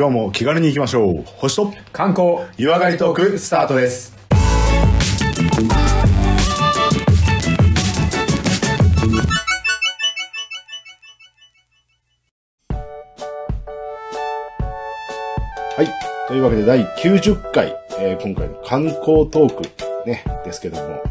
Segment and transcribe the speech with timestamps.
[0.00, 1.24] 今日も気軽に行きましょう。
[1.26, 4.16] 星と観光湯上がりトークスタートです。
[15.76, 15.88] はい。
[16.28, 19.62] というわけで第90回、えー今回の観光トーク
[20.08, 21.02] ね、ですけども、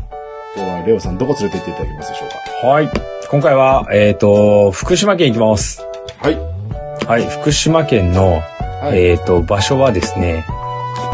[0.56, 2.30] 今日はレオさんどこ連れて行っていただけますでしょう
[2.64, 2.68] か？
[2.68, 2.90] はい。
[3.30, 5.86] 今回は、えっ、と、福島県行きます。
[6.18, 7.06] はい。
[7.06, 7.28] はい。
[7.28, 8.42] 福島県の、
[8.82, 10.46] はいえっ、と、場所はですね、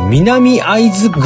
[0.10, 1.23] 南会津郡。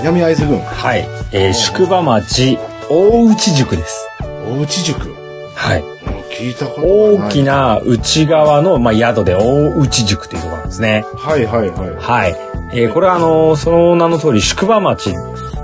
[0.00, 1.06] 南会津郡、はい。
[1.32, 2.58] えー宿場町、
[2.88, 4.08] 大内宿です。
[4.46, 5.14] 大内宿。
[5.54, 5.82] はい。
[5.82, 5.94] うん
[6.34, 11.04] 聞いたことがない大きな内側の、まあ、宿で大内宿というところなんですね。
[11.16, 11.90] はいはいはい。
[11.96, 12.36] はい。
[12.72, 15.14] えーこれはあの、その名の通り宿場町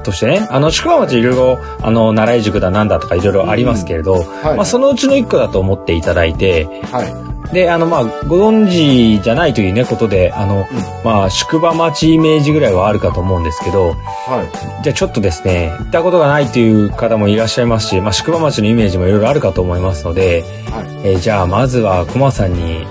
[0.05, 7.30] としてね、あの、宿場町いろいろ、あの、習い塾だなんだとかいろいろありますけれど、はいまあ、そのうちの一個だと思っていただいて、はい。
[7.53, 10.69] で、あの、まあ、ご存知じゃないというね、ことで、あの、
[11.05, 20.71] まあ、宿場町イメージぐらいはあるかと思うんですけど、はじゃあちょっとですね、行ったことがないという方もいらっしゃいますし、まあ、宿場町のイメージもいろいろあるかと思いますので、い。
[20.73, 20.87] はい。
[21.03, 22.87] えーじゃあまずはコマさんに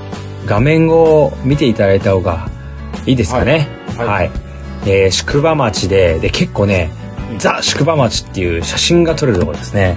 [0.45, 2.49] 画面を見ていただいた方が
[3.05, 3.67] いいですかね？
[3.97, 4.31] はいはい。
[4.85, 6.91] えー宿場町で、で、結構ね、
[7.37, 9.95] ザ・宿場町っていう写真が撮れるところですね。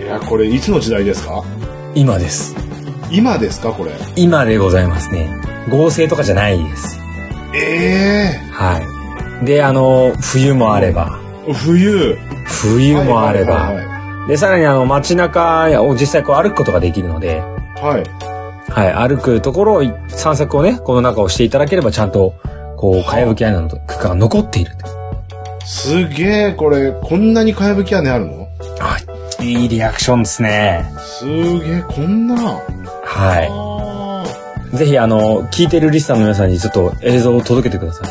[0.00, 1.44] いや、これいつの時代ですか？
[1.94, 2.54] 今です。
[3.10, 3.92] 今ですかこれ？
[4.16, 5.28] 今でございますね。
[5.68, 6.98] 合成とかじゃないです。
[7.54, 8.80] えは
[9.42, 9.46] い。
[9.46, 12.18] で、あの、冬もあれば、え冬。
[12.44, 18.02] 冬もあれば、はいはいで、さらにあの街中を実際こう歩くことができるので、はい。
[18.72, 18.92] はい。
[18.94, 22.34] はい、歩くところをい散策をね、この中をしていただければちゃんと、
[22.76, 24.72] こう、かやぶき屋根の区間が残っている。
[25.64, 28.48] すげえ、これ、こんなにかやぶき屋根あるの？
[28.78, 28.98] は
[29.40, 29.46] い。
[29.46, 30.84] いいリアクションですね。
[30.98, 31.24] す
[31.60, 32.60] げえ、こんな。
[33.18, 34.24] は
[34.70, 34.76] あい。
[34.76, 38.08] ぜひ、あの、聞いてるリスナーの皆さんにちょっと映像を届けてください。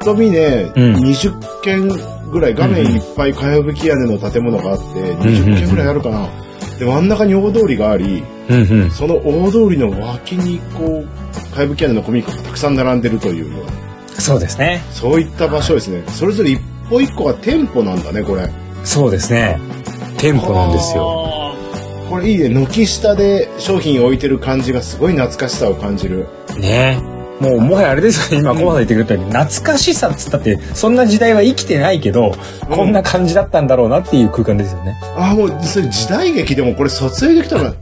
[0.00, 1.88] ーと見ね、うん20軒
[2.30, 6.28] ぐらい画面いっぱいかやぶき屋根の建物があって、20軒ぐらいあるかな。
[6.78, 8.90] で、真ん中に大通りがあり、うんうん。
[8.90, 14.82] その大通りの脇に、こう、かやぶき屋根の古民家がたくさん並んでるというような、そうですね。
[14.90, 16.04] そういった場所ですね。
[16.08, 18.48] それぞれ一歩一個が店舗なんだね、これ。
[18.84, 19.58] そうですね。
[20.18, 21.41] 店舗なんですよ。
[22.12, 22.50] これいいね。
[22.50, 26.26] 軒下で商品置いてる感じがすごい懐かしさを感じる。
[26.60, 27.00] ね
[27.40, 28.46] もう、もはやあれですよね。
[28.46, 32.34] 今、コマさん言ってくれたように、懐かしさっつったって、そんな時代は生きてないけど、
[32.68, 34.94] うんこんな感じだったんだろうなっていう空間ですよね。
[35.16, 37.72] ああ、もう、それ時代劇でもこれ撮影できたら、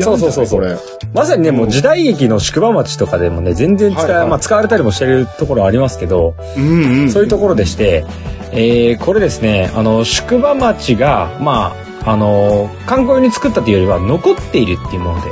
[0.00, 0.80] そうそうそうそう
[1.14, 6.34] まさにね、もう時代劇の宿場町とかでもね、全然使,、はいはいまあ、使われたりもしてるところありますけど。
[6.58, 7.10] うんうん。
[7.10, 8.04] そういうところでして、
[8.52, 15.30] えーこれですね、あの、宿場町が、まあ、あの、観光用に作ったというよりは、残っているっていうもので、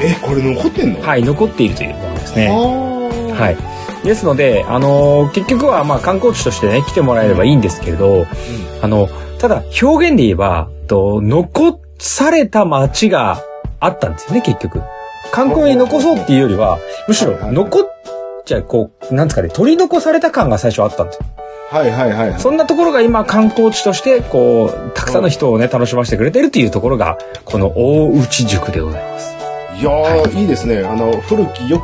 [0.00, 1.02] え、これ残ってんの？
[1.02, 2.48] はい、残っているというものですね。
[2.48, 3.34] は。
[3.38, 3.54] はい
[4.02, 4.06] い。
[4.06, 8.26] ですので、あの、結局は、まあ、観光地としてね、来てもらえればいいんですけれど、
[8.80, 9.08] あの、
[9.38, 13.42] ただ、表現で言えば、と残された町が
[13.80, 14.80] あったんですよね、結局。
[15.30, 17.82] 観光に残そうっていうよりは、むしろ残っ
[18.46, 21.26] ちゃ、こう、なんですかね、取り残された感が最初あったんですよ。
[21.70, 22.40] はいはいはいはい。
[22.40, 29.36] そんなところが今観光地として、こう、たくさんの人をね、楽しませてくれてるっていうところが、この大内塾でございます。
[29.78, 30.78] いやー、いいですね。
[30.78, 31.82] あの、古き良き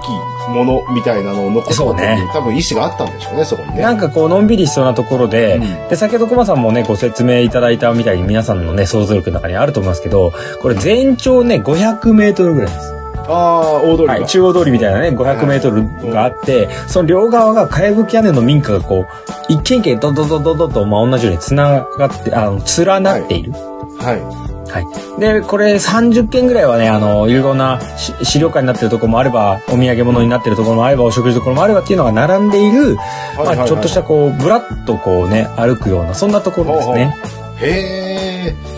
[0.48, 3.82] ものみたいなのを残そうね多分意思があったんでしょうね、そこにね。
[3.82, 13.03] なんかこう、のんびりしそうなところで、うんで、先ほどコマさんもね、ご説明いただいたみたいに皆さんのね、想像力の中にあると思いますけど、これ全長ね、500メートルぐらいです。
[13.28, 14.12] ああ、大通りが。
[14.14, 19.06] はい、中央通りみたいなね、500メートルがあって、その両側がかやぶき屋根の民家がこう、
[19.48, 23.52] 一軒一軒ドドドドドと、まあ、同じように繋がって、あの、連なっている。
[23.52, 24.14] は
[24.70, 25.20] はい。
[25.20, 32.96] で、これ30軒ぐらいはね、あの、いろいろなし資料館になってるところもあれば、お土産物になってるところもあれば、お食事どころもあればっていうのが並んでいる、い。
[32.96, 37.16] はいはいはいまあ、ちょっとしたこう、ぶらっとこうね、歩くような、そんなところですね。
[37.60, 38.73] へえ。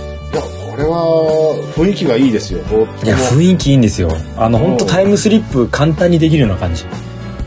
[0.76, 2.60] これは雰囲気がいいですよ。
[3.02, 4.10] いや、も雰囲気いいんですよ。
[4.36, 6.84] あの、本当タイムスリップ簡単にできるような感じ。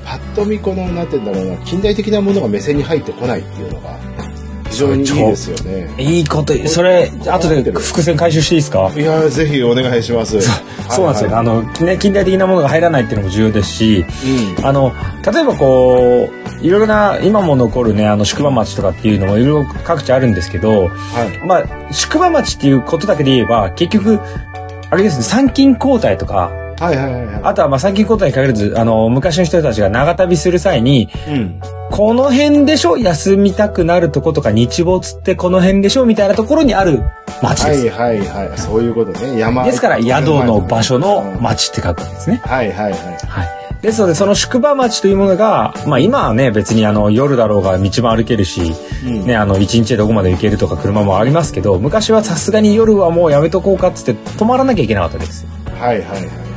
[0.04, 3.98] パッと見この、なんて言うんだろうな、近代的なものが目線に入ってこないっていうのが、
[4.72, 5.94] 非常にいいですよね。
[6.00, 8.92] いいこと、それ、後で伏線回収していいですか？
[8.96, 10.42] いや、ぜひお願いします。
[10.90, 11.32] そうなんですよ。
[11.32, 14.92] はいあの、ね、近代的なものが入らないっていうのも重要ですし、はいあの、
[15.32, 20.88] 例えばこう、いろいろな、今も残るね、あの、宿場町とかっていうのもいろいろ各地あるんですけど、うん。
[20.88, 21.46] はい。
[21.46, 24.20] まあ、宿場町っていうことだけで言えば、結局、
[24.90, 31.10] あれですね、参勤交代とか、はいはいはいはあとはまあ参勤交代に限らず、あの、昔の人たちが長旅する際に、い。
[31.28, 31.62] うん。
[31.92, 37.02] この辺でしょ休みたくなるとことか日没ってこの辺でしょみたいなところにある
[37.42, 37.90] 町です。
[37.90, 38.58] はいはいはい。
[38.58, 39.40] そういうことね。
[39.40, 39.66] 山。
[39.66, 42.42] ですから宿の場所の町って書くんですね。
[42.46, 43.02] はいはいはい。
[43.28, 43.59] はい。
[43.81, 48.74] ですので、その宿場町というものが、まあ今はね、別にあの夜だろうが道も歩けるし、
[49.06, 55.46] うんね、あの一日でどこまで行けるとか車もありますけど、昔はさすがに夜はもうやめとこうかっつって止まらなきゃいけなかったです。
[55.80, 56.49] はいはいはい。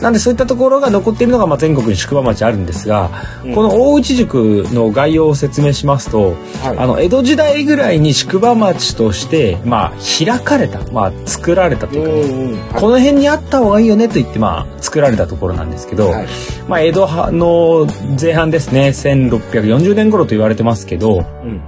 [0.00, 3.10] なんでそういったところが残っているのが、まあ、全国に宿場町あるんですが、
[3.44, 9.92] うんこの大内塾の概要を説明しますと、はいあの江戸時代ぐらいに宿場町として、まあ、
[10.24, 12.80] 開かれた、まあ、作られたというかね。
[12.80, 16.26] この辺にあった方がいいよねと言って、まあ、作られたところなんですけど、はい
[16.68, 17.86] まあ、江戸派の
[18.20, 21.60] 前半ですね1640年頃と言われてますけどうん。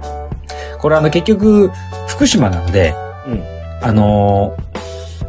[0.79, 1.71] これあの結局
[2.07, 2.95] 福島なので
[3.27, 3.43] うん。
[3.81, 4.65] あのー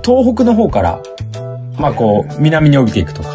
[0.06, 1.02] 東北の方から、
[1.78, 3.34] まあこう、南に降りていくとか、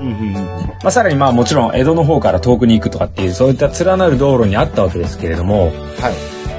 [0.00, 0.34] うんうんうん。
[0.34, 5.72] まあさらにまあもちろん江戸の方から遠くに行くとかっていう、そういった連なる道路にあったわけですけれども、はい。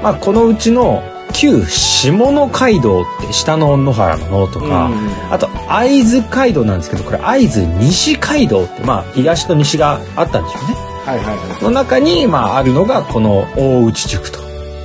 [0.02, 1.02] まあこのうちの
[1.32, 10.74] 旧下野街道って下の野原の野とか、うんうんあと会津街道なんですけど、これ会津西街道って、まあ東と西があったんでしょうね。
[11.04, 14.38] はいはいはの中に、まああるのがこの大内塾と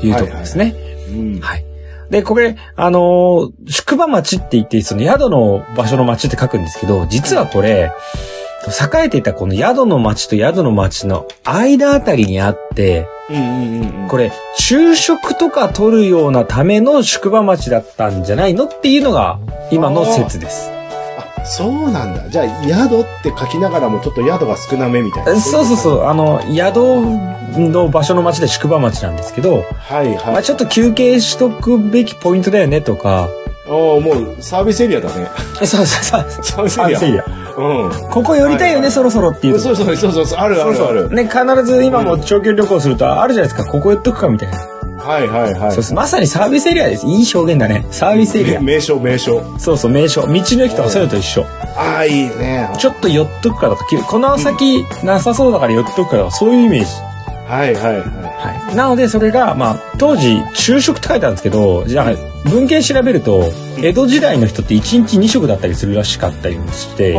[0.03, 0.73] いうところですね。
[1.09, 1.13] い。
[1.13, 1.39] うん。
[1.39, 1.69] はい。
[2.09, 7.91] で、これ、あのー宿場町って言って、その宿の場所の町って書くんですけど、実はこれ、
[8.67, 13.07] 栄えていたこの宿の町と宿の町の間あたりにあって。
[14.09, 19.39] これ、昼食とか取るようなための宿場町だったんじゃないのっていうのが、
[19.71, 20.71] 今の説です。
[21.41, 22.30] あ、そうなんだ。
[22.30, 25.39] じゃあ、宿って書きながらもちょっと宿が少なめみたいな。
[25.39, 26.77] そうそうそう、あの、宿
[27.57, 30.33] の場所の町で宿場町なんですけど、はいはい。
[30.33, 33.30] まあちょっと休憩しとくべきポイントだよねとか、
[33.68, 35.27] おおもうサービスエリアだね。
[35.62, 37.24] え そうそうそう、サービスサービスエエリア。
[37.24, 37.39] リア。
[37.57, 38.09] うん。
[38.09, 41.09] ここ寄りたいよね、そろそろっていうそうそうそうそう、あるあるある。
[41.12, 44.57] ね、必ず今も長距離旅行するとあるじゃないですか、ここ寄っとくかみたいな。
[44.99, 45.71] はいはいはい。
[45.71, 45.93] そうです。
[45.93, 47.07] まさにサービスエリアです。
[47.07, 47.85] いい表現だね。
[47.91, 48.59] サービスエリア。
[48.59, 49.43] め名称名称。
[49.57, 50.21] そうそう、名所。
[50.21, 51.45] 道の駅とかそういうのと一緒。
[51.77, 52.69] ああ、いいね。
[52.77, 56.91] ちょっと寄っとくかとか、きこの先なさそうだから寄っとくかとか、そういうイメージ。
[57.47, 58.75] はいはいははい。
[58.75, 63.51] なので、それが、まあ、当時、昼食って書いてあるんですけど、じゃあ、文献調べると、
[63.81, 67.13] 江戸時代の人って1日2食だったりするらしかったりもして。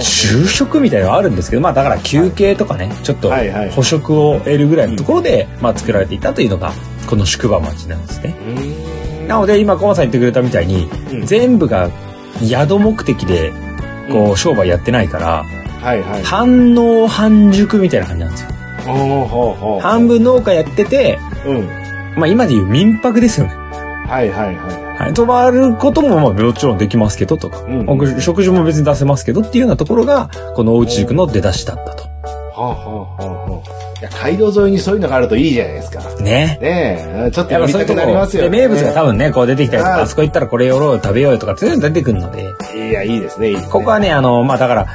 [0.00, 6.72] 昼食みたいなのがあるんですけど、まあだから休憩とかね、ちょっとはいはい捕食を得るぐらいのところで、まあ作られていたというのが、
[7.06, 8.34] この宿場町なんですね。
[9.26, 11.90] なので今、コマさん言ってくれたみたいに、うん全部が
[12.42, 13.52] 宿目的で、
[14.12, 15.44] こう、商売やってないから、
[15.82, 16.22] はいはい。
[16.22, 18.55] 半農半熟みたいな感じなんですよ。
[19.80, 21.68] 半分農家やってて、うん。
[22.16, 23.54] まあ今でいう民泊ですよね。
[24.08, 25.14] はいはいははい。
[25.14, 32.04] 泊まることもまあもちろんできますけどとか、うん食事も別に出せますけどっていうようなところが、このおうち塾の出だしだったと。
[32.04, 32.06] い。
[32.06, 32.12] は
[32.56, 33.76] あはあはあはあ。
[33.98, 36.02] いや、街道沿いにそういうのがあるといいじゃないですか。
[36.20, 36.58] ね。
[36.60, 38.50] ねえ、ちょっと寄りたくなりますよね。
[38.50, 42.44] で名物が多分ね、こう出てきたりとか、はいあそこ行ったらこれ寄ろうよ、食べようよとかっていうのが出てくるので、
[42.88, 43.72] いや、いいですね、いいですね。
[43.72, 44.88] ここはね、あの、まあだから、うん、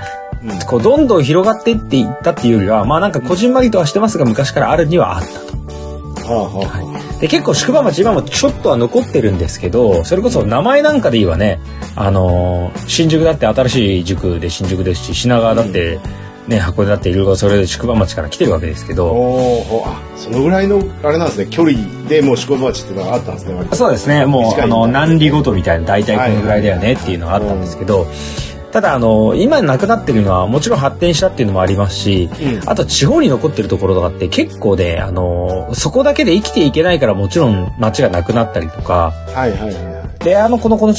[0.68, 5.62] こう、どんどん広がっていっていったっていうよりは、まあなんかこじんまりとはしてますが、昔からあるにはあったと。
[6.34, 11.60] はあはあはで、結構宿場町今もちょっとは残ってるんですけど、それこそ名前なんかで言えばね、
[11.96, 16.00] あのー新宿だって新しい塾で新宿ですし、品川だって、
[16.48, 18.96] ね、箱根だっていろいろそれで宿場町から来てるわけですけあ。
[18.96, 21.78] ど、おあ、そのぐらいの、あれなんですね、距離
[22.10, 24.26] でもう宿場町っていうのがあったんですね、そうですね。
[24.26, 28.08] もう、あの、何里ごとみたいな、大体このぐらいだよねっていうのがあったんですけど、
[28.72, 40.24] ただ、あの、今なくなってるのは、もちろん発展したっていうのもありますし、うんあと地方に残ってるところとかって結構ね、あの、そこだけで生きていけないからもちろん街がなくなったりとか、はいはいはいはい。
[40.24, 40.94] で、あの、この、この、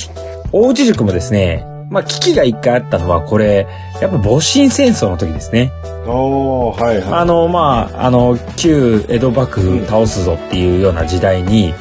[0.52, 3.66] 大内塾もですね、まあ、危機が一回あったのは、これ、
[4.00, 5.70] やっぱ戊辰戦争の時ですね。
[6.06, 7.04] おおはいはい。
[7.12, 11.74] あの、まあ、あの、旧江戸幕府倒すぞっていうような時代に、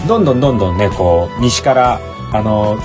[0.00, 2.00] うんどんどんどんどんね、こう、西から、
[2.32, 2.76] あの、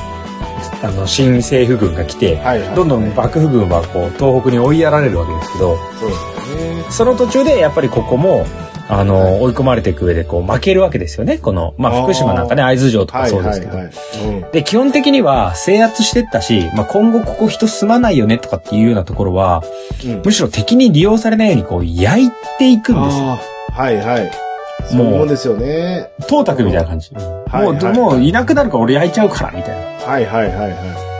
[0.84, 6.84] あの、新政府軍が来て、はいはいどんどん幕府軍はこう、東北に追いやられるわけですけど、そうですよね。
[6.90, 8.46] その途中でやっぱりここも、
[8.90, 11.38] あの、追い込まれていく上でこう、負けるわけですよね。
[11.38, 13.78] この、まあ、福島なんかね、会津城とかはいそうですけど。
[13.78, 13.94] はいはい。
[14.26, 19.64] うんで、基本的には制圧してったし、まあ、今後ここ人住まないよねとかっていうようなところは、
[20.04, 23.40] うんむしろ敵に利用されないようにこう、焼いていくんですよ。
[23.72, 24.51] はいはい。
[24.90, 26.10] そういうもんですよね。
[26.28, 27.12] 東卓みたいな感じ。
[27.14, 30.06] もう、もういなくなるから俺焼いちゃうから、みたいな。
[30.06, 31.12] はいはいはいは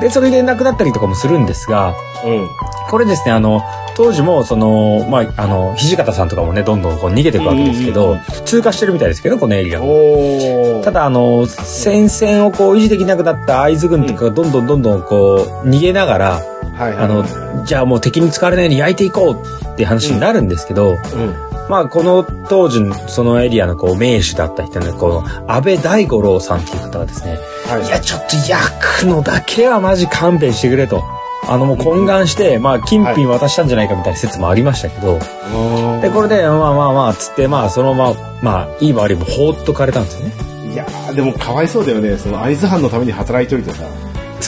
[0.00, 1.94] で、それで亡くなったりとかもするんですが、
[2.24, 2.28] い。
[2.28, 2.48] うん。
[2.88, 3.62] これですね、あの、
[3.96, 9.86] 当時も、その、まあ、あの、土方さんとかもね、どんどんこう逃げていくわけですけどうんうんうん、通過してるみたいですけど、このエリアを。
[9.86, 10.84] おお。
[10.84, 16.42] ただ、あの、戦線をこう維持できなくなった会津軍とかがどんどんどんどんこう、逃げながら。
[16.78, 17.24] あの、
[17.64, 20.96] じゃあもう敵に使われないように焼いていこうっていう話になるんですけど、うん。
[21.68, 31.02] まあ、この当時、そのエリアのこう、名手だった人の、この、安倍大五郎さんっていう方がですね、はいいや、ちょっと焼くのだけはマジ勘弁してくれと。
[31.46, 35.18] あのもう懇願して、まあ金品渡したんじゃないかみたいな説もありましたけど、
[36.02, 40.34] でこれでまあまあまあつってまあそのまままあいいも悪いも放っとかれたんですよね。
[40.72, 42.18] いやーでもかわいそうだよね。
[42.18, 43.84] その会津藩のために働いといてさ。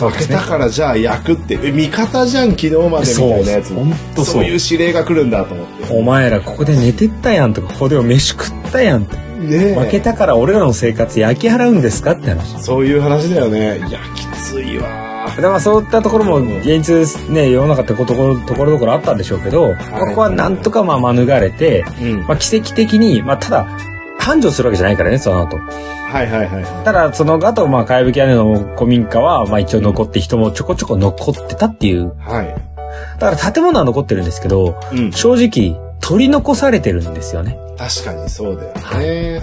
[0.09, 5.95] 負けたからじゃあ焼くって、え味方じゃん昨日までみたいなやつそうそういう指令が来るんだと思って。
[5.95, 9.09] お前らここで寝てったやんとかここで飯食ったやんね
[9.41, 12.63] え負けたから俺らの生活焼き払うんですかって話。
[12.63, 13.79] そういう話だよね。
[13.79, 15.41] いや、きついわー。
[15.41, 22.27] でまあそういったところも現実ね世の中ってこところところどころあったんでしょうけど、まあここはなんとかまあ免れて、うん。
[22.27, 23.65] まあ、奇跡的に、まあ、ただ
[24.19, 25.59] 繁盛するわけじゃないからねその後
[26.11, 32.21] はいはいはいはただその後まあかやぶき屋根の古民家はまあ一応残って人もちょこちょこ残ってたっていうい。
[32.21, 32.55] はい。
[33.21, 35.13] だから建物は残ってるんですけどうん。
[35.13, 39.43] 正直取り残されてるんですよね確かにそうだよね。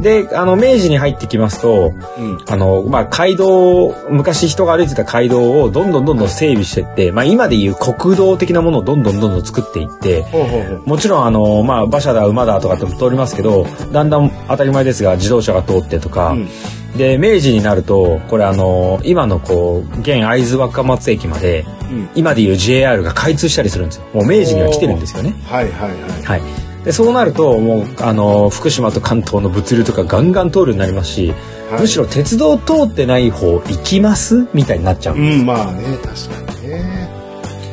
[0.00, 2.32] であの明治に入ってきますとうん。
[2.32, 2.38] うん。
[2.48, 10.82] あの、まあ、街道、昔人が歩いてた街道をどんどんどんどん整備してって、まあ、今でいう国道的なものをどんどんどんどん作っていって、ほうほうほう。
[10.86, 16.48] もちろんあの、まあ、馬車だ、馬だとかっても通りますけど、だんだん当たり前ですが、自動車が通ってとか、うん
[16.96, 22.08] で、明治になると、これあの、今のこう、現会津若松駅まで、うん。
[22.16, 24.04] 今でいう JR が開通したりするんですよ。
[24.12, 25.34] もう明治には来てるんですよね。
[25.46, 26.22] はいはいはい。
[26.24, 26.69] はい。
[26.84, 31.36] で、そうなると、もう、あの、福島と関東の物流とかガンガン通るようになりますし、はい
[31.82, 34.48] むしろ鉄道通ってない方行きます？
[34.52, 35.16] みたいになっちゃう。
[35.16, 37.08] うん、まあね、確かにね。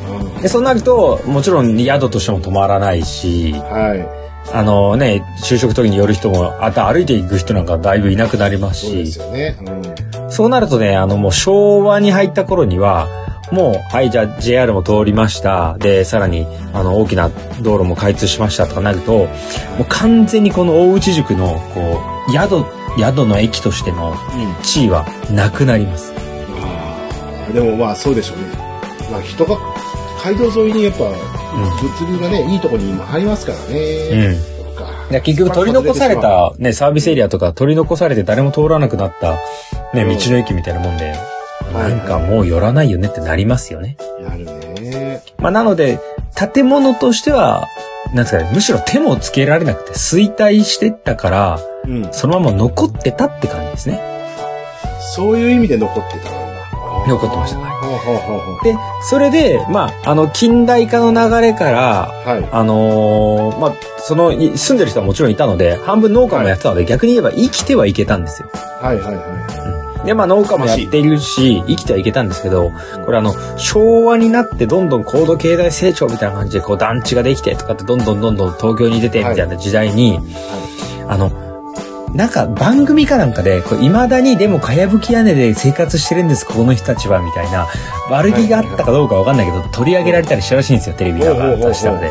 [0.08, 4.54] うんで、そうなると、もちろん宿としても止まらないし、はい。
[4.54, 9.56] あのね、就職時に寄る人も、あと歩いていく人なんかだいぶいなくなりますしそうです、よね。
[10.22, 10.30] うん。
[10.30, 13.08] そうなるとね、あのもう昭和に入った頃には、
[13.50, 15.76] もう、はい、じゃあ JR も通りました。
[15.78, 17.30] で、さらに、あの、大きな
[17.62, 19.28] 道路も開通しましたとかなると、も
[19.80, 22.64] う完全にこの大内塾の、こう、宿、
[22.98, 24.16] 宿の駅としてのうん。
[24.62, 26.12] 地位はなくなります。
[26.62, 28.44] ああでもまあそうでしょうね。
[29.10, 29.56] まあ人が、
[30.22, 34.38] 街道沿いにやっぱ、物流がね、いいとこに今入りますからね。
[34.52, 34.58] うん。
[34.78, 34.86] か。
[35.10, 39.34] で結局取り残された、ね、サービスエリアとか取り残されて誰も通らなくなった、
[39.94, 41.37] ね、うん道の駅みたいなもんで、はい
[41.72, 43.96] なんかもう寄らないよねってなりますよね。
[44.20, 44.44] なる
[44.80, 45.22] ね。
[45.38, 45.98] まあ、なので、
[46.54, 47.66] 建物としては、
[48.08, 52.08] なんですかね、むしろ手もつけられなくて衰退してったから、うん。
[52.12, 54.00] そのまま残ってたって感じですね。
[55.14, 56.48] そういう意味で残ってたんだ。
[57.08, 62.48] 残ってましたはいほうほうほうほうで、それで、まあ、あの、近代化の流れから、はい。
[62.50, 68.50] あのーまあ、その、い住んでる人はもちろんいたので、半分農家もやってたので、逆に言えば生きてはいけたんですよ。
[68.52, 72.72] はいはいはで、まあ農家もやっているし、生きてはいけたんですけど、
[73.04, 80.18] これあの、昭和になってどんどん高度経済成長みたいな感じで、こう団地ができてとかって、どんどんどんどん東京に出てみたいな時代に、
[81.08, 81.30] あの、
[82.14, 87.66] なんか番組かなんかで、こう未だにでもかやぶき屋根で生活してるんです、この人たちは、みたいな、
[88.10, 91.24] 悪気があったかどうかわかんないけど、取り上げられたりしたらしいんですよ、テレビい。
[91.24, 92.10] がほうほうほうほうしたので。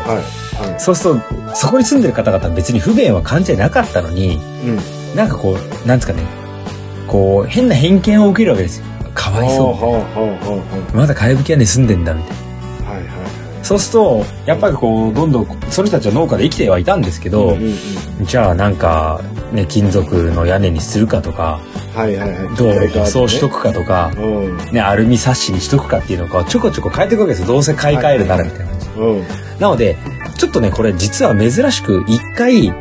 [0.78, 4.36] そうすると、そこに住んでる方々は別に不便は感じてなかったのに、い。
[4.36, 4.40] う
[5.14, 5.16] ん。
[5.16, 6.22] なんかこう、なんですかね、
[7.08, 8.84] こう、変な偏見を受けるわけですよ。
[9.14, 9.72] かわいそ
[10.92, 10.96] う。
[10.96, 12.36] まだかやぶき屋根住んでんだみたい
[12.84, 12.90] な。
[12.92, 13.64] はいはい。
[13.64, 17.74] そうすると、やっぱりこう、どんどん、その人たちは農家で生きてはいたんですけど、うんうんうん
[18.22, 19.20] じゃあなんか、
[19.52, 21.60] ね、金属の屋根にするかとか、
[21.94, 22.56] はいはいはい。
[22.56, 24.56] 道路舗装しとくかとか、うん。
[24.72, 27.46] ね、アルミサッシにしとくかっていうのをちょこちょこ変えていくわけですよ。
[27.46, 28.86] どうせ買い替えるならみたいな感じ。
[28.96, 29.24] うん。
[29.60, 29.96] なので、
[30.36, 32.74] ちょっとね、これ実は珍しく一回、うん。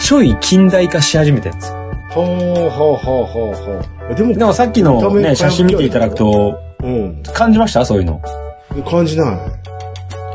[0.00, 1.77] ちょい近代化し始めてるんですよ。
[2.10, 4.14] ほうほうほうほうほう。
[4.14, 7.22] でも、でもさっきのね、写真見ていただくと、うん。
[7.34, 7.84] 感じました？
[7.84, 8.20] そういうの。
[8.88, 9.36] 感じない。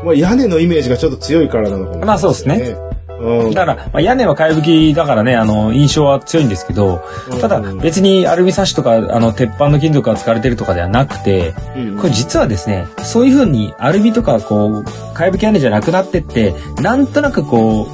[0.04, 2.76] まあ屋根のイメージがちょっと強いからなのかもしれない、まあそうですね。
[3.20, 3.50] うん。
[3.52, 7.02] だから、まあ、屋根はかやぶきだからね、あの、印象は強いんですけど、
[7.40, 17.88] ただうん別にアルミサッシとか、あの、鉄板の金属が使われてるとかではなくて、うんこれ実はですね、そういう風にアルミとか、こう、かやぶき屋根じゃなくなってって、なんとなくこ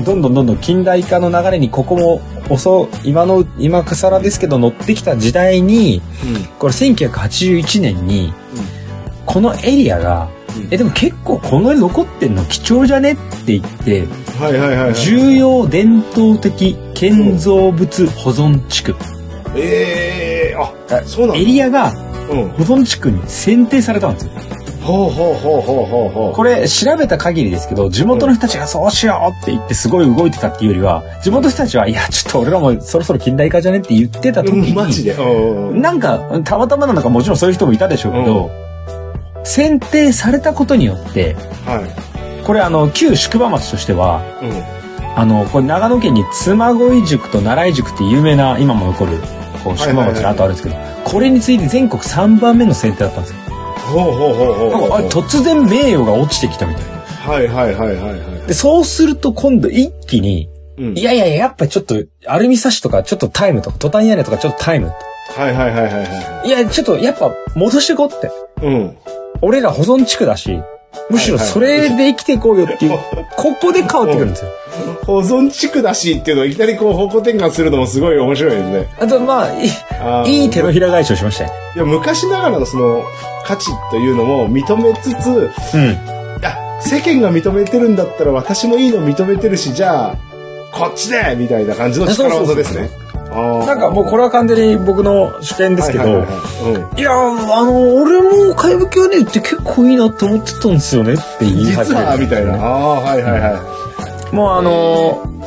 [0.00, 2.20] う、どんどんどんどん近代化の流れにここも
[2.50, 6.02] 遅、今の、今更ですけど乗ってきた時代に、
[6.58, 8.32] これ1981年に、
[9.26, 14.06] このエリアが、うんえ、でも結構この絵残ってんの貴重じゃねって言って、
[14.40, 14.94] はいはいはいはい。
[14.94, 18.94] 重要伝統的建造物保存地区。
[19.54, 21.92] ええあ、そうなんだエリアが
[22.30, 22.48] うん。
[22.50, 24.32] 保存地区に選定されたんですよ。
[24.88, 26.32] ほうほうほうほうほうほう。
[26.32, 35.12] これ調べた限りですけど、地元の人たちがそうしようって言ってすごい動いてたっていうよりは、地元の人たちは、いや、ちょっと俺らもそろそろ近代化じゃねって言ってた時うん、マジに、で。
[35.12, 35.82] うんうん。
[35.82, 38.50] なんか、たまたまなのかもちろんそういう人もいたでしょうけど、
[39.44, 41.34] 選定されたことによって、
[41.66, 41.84] は
[42.46, 44.46] これあの、旧宿場町としては、い。
[44.46, 44.62] うん。
[45.16, 49.18] あの、これ長野県に妻恋塾と奈良井塾っていう有名な、今も残る、
[49.62, 53.47] こう、宿場町があとあるんですけど、これについて全国3番目の選定だったんですよ。
[53.88, 54.70] ほうほうほうほうほう。
[54.70, 56.98] なんかあれ突然名誉が落ちてきたみたいな。
[56.98, 58.46] はいはいはいはいはい。
[58.46, 64.92] で、そうすると今度一気に、うんいやいやいや、やっぱちょっと、アルミサッシとかちょっとタイムとか、トタン屋根とかちょっとタイム。
[65.36, 68.64] はいはいはいはいはいや、ちょっとやっぱ戻してこうって。
[68.64, 68.68] い。
[68.68, 68.96] うん。
[69.40, 70.60] 俺ら保存地区だし、
[71.10, 72.98] むしろそれで生きていこうよっていう、
[73.36, 74.50] ここで変わってくるんですよ。
[75.04, 78.88] 保存地区だしっていうのをいきなりこう方向転換するのもすごい面白いですね。
[79.00, 81.50] あと、まあ、いい手のひら返しをしましたよ。
[81.76, 83.02] いや、昔ながらのその
[83.44, 85.98] 価値というのも認めつつ、うん。
[86.80, 90.16] 世間が認めてるんだったら私もいいの認めてるし、じゃあ、
[90.72, 92.90] こっちでみたいな感じの力技ですね。
[92.92, 96.24] あーなんかもうこれは完全に僕の主見ですけど、は
[96.96, 102.54] いやー、あの、俺も怪物屋根って結構いいなって思ってたんですよねって言うん、い始める実は、みたいな。
[102.54, 103.62] ああ、はいはいは
[104.32, 104.34] い。
[104.34, 105.38] もうあのー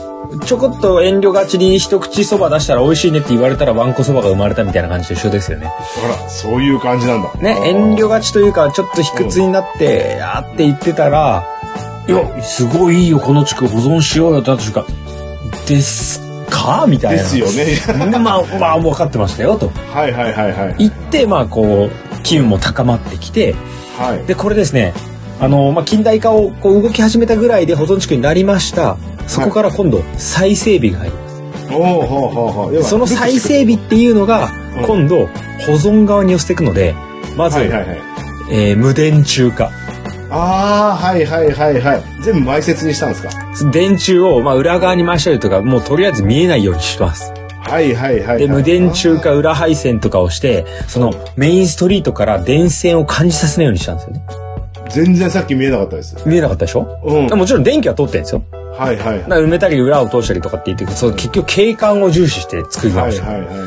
[0.46, 5.68] ちょこっと遠慮がちに一口そば出したら美味しいねって言われたらわんこそばが生まれたみたいな感じと一緒ですよね。
[5.68, 7.34] ほら、そういう感じなんだ。
[7.34, 11.44] ね、遠慮がちというか、ちょっと卑屈になって、あーって言ってたら、
[12.08, 14.86] いや、すごいいいよ、この地区保存しようよってなった瞬間、
[15.68, 16.22] です
[16.52, 17.24] かみたいな。
[17.24, 17.66] ですよね。
[18.12, 20.76] でまあ、まあ、分かってましたよ、とはいはいはいはい。
[20.78, 23.56] 言って、まあ、こう、機運も高まってきて、
[23.98, 24.28] はい。
[24.28, 24.94] で、これですね、
[25.40, 28.98] あの、まあ、近代化をこう動き始めたぐらいで保存地区になりました。
[29.26, 31.32] そこから今度、再整備が入ります。
[31.74, 35.28] おおはその再整備っていうのが、うん今度、
[35.66, 36.96] 保存側に寄せていくので、
[37.36, 37.98] まず、はいはいはい。
[38.52, 39.72] えー無電柱化。
[40.32, 42.04] ああ、はいはいはいはい。
[42.22, 43.30] 全部埋設にしたんですか？
[43.72, 47.34] 電柱を、まあ、裏側に回したりとか、もうとりあえず見えないようにします。
[47.60, 48.40] はいはいはいはい。
[48.40, 54.24] で、無電柱化裏配線とかをして、そのメインストリートから電線を感じさせないようにしたんですよね。
[54.90, 56.18] 全然さっき見えなかったです。
[56.26, 57.00] 見えなかったでしょ？
[57.04, 57.18] うん。
[57.28, 58.44] はいもちろん電気は通ってるんですよ。
[58.78, 59.20] はいはい。
[59.20, 63.28] だから埋めたり裏を通したりとかって言ってくそう結局景観を重視して作りました。
[63.28, 63.66] はいはいはいは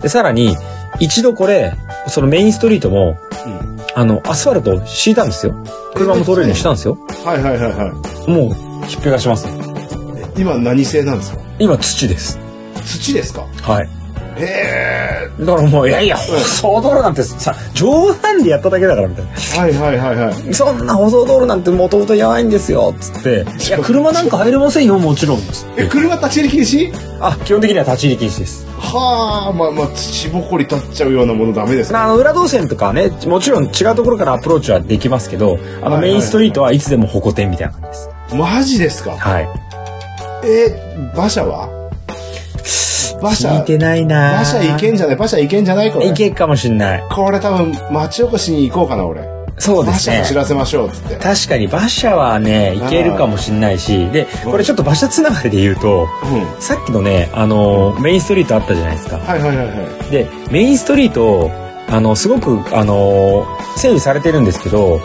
[0.00, 0.56] で、さらに、
[1.00, 1.72] 一度これ、
[2.08, 3.16] そのメインストリートも、
[3.46, 3.48] い。
[3.68, 5.54] うんあの、アスファルト敷いたんですよ。
[5.94, 6.98] 車も通れるようにしたんですよ。
[7.24, 7.92] はいはいはいは
[8.26, 8.50] も
[8.82, 9.46] う、ひっぺがします。
[9.46, 9.50] い。
[10.40, 11.38] 今何製なんですか？
[11.58, 12.38] 今土です。
[12.84, 13.46] 土ですか？
[13.62, 13.88] はい。
[14.36, 15.44] へえ。
[15.44, 19.26] だからもう、いやいや、舗装道路なんてさ、冗談でやっただけだからみたい
[19.58, 20.46] はいはいはいはい。
[20.48, 20.54] な。
[20.54, 23.46] そんな舗装道路なんてもともとやばいんですよ、つって。
[23.66, 25.88] いや、車なんか入れませんよ、もちろん、つっえ、て。
[25.88, 26.94] 車立ち入り禁止？
[27.20, 28.66] あ、基本的には立ち入り禁止です。
[28.78, 31.98] はあ、まあまあ、土ぼこり立っちゃうようなものダメですね。
[31.98, 38.10] あの、裏動線とかはね、もちろん違うところからアプローチはできますけど、あの、メインストリートはいつでも歩行点みたいな感じです。
[38.34, 39.12] マジですか？
[39.12, 39.48] はい。
[40.44, 41.68] え、馬車は？
[43.20, 45.16] 馬車聞いてないな馬車行けんじゃない？
[45.16, 46.08] 馬車行けんじゃないこれ？
[46.08, 47.08] いけっかもしんない。
[47.10, 49.28] これ多分、町おこしに行こうかな、俺。
[49.56, 50.24] そうですね。
[50.26, 51.16] 知らせましょう、つって。
[51.16, 56.60] 確かに馬車はね、いけるかもしんないし、で、これちょっと馬車つながりで言うと、うん。
[56.60, 59.18] さっきのね、あの、メインストリートあったじゃないですか。
[59.18, 60.10] はいはいはいはい。
[60.10, 61.50] で、メインストリート、
[61.88, 63.46] あの、すごく、あの、
[63.76, 65.00] 整備されてるんですけど、うん。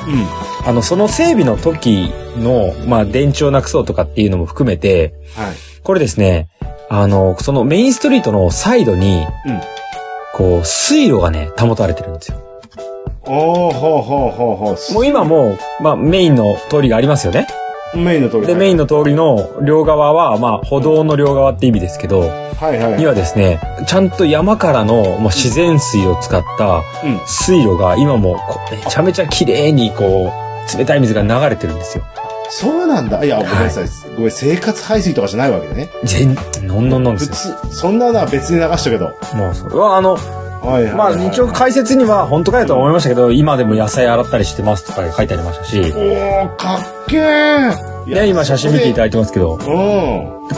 [0.68, 5.56] あの、その整備の時の、まあ、電池をなくそうとかっていうのも含めて、はい。
[5.84, 6.50] これですね、
[6.90, 9.62] あの、そのメインストリートのサイドに、うん。
[10.34, 12.38] こう、水路がね、保たれてるんですよ。
[13.26, 14.94] おー、ほうほうほうほう。
[14.94, 17.48] もう今もう、まあ、メインの通りがありますよね。
[17.96, 18.48] メインの通り。
[18.48, 18.86] で、メインの。
[18.86, 22.98] の通りの両側は、まあ、歩道の両側って意味ですけど、はいはい。
[22.98, 27.20] にはですね、ちゃんと山からの、まあ、自然水を使ったうん。
[27.28, 28.40] 水路が今も
[28.72, 30.32] めちゃめちゃ綺麗にこ
[30.76, 32.04] う、冷たい水が流れてるんですよ。
[32.50, 33.24] そうなんだ。
[33.24, 33.86] いや、ごめんなさい。
[34.16, 35.90] ごめん、生活排水とかじゃないわけでね。
[36.04, 37.56] 全、のんのんのんですよ。
[37.56, 39.06] 普通、そんなのは別に流したけど。
[39.36, 40.94] もうそれはあの、はいはい。
[40.94, 48.10] まあ一応解説には本当かよとは思いましたけど、今でも野菜洗ったりしてますとか書いてありましたし、おー、かっけー。
[48.10, 49.60] いやね、今写真見ていただいてますけど、うん。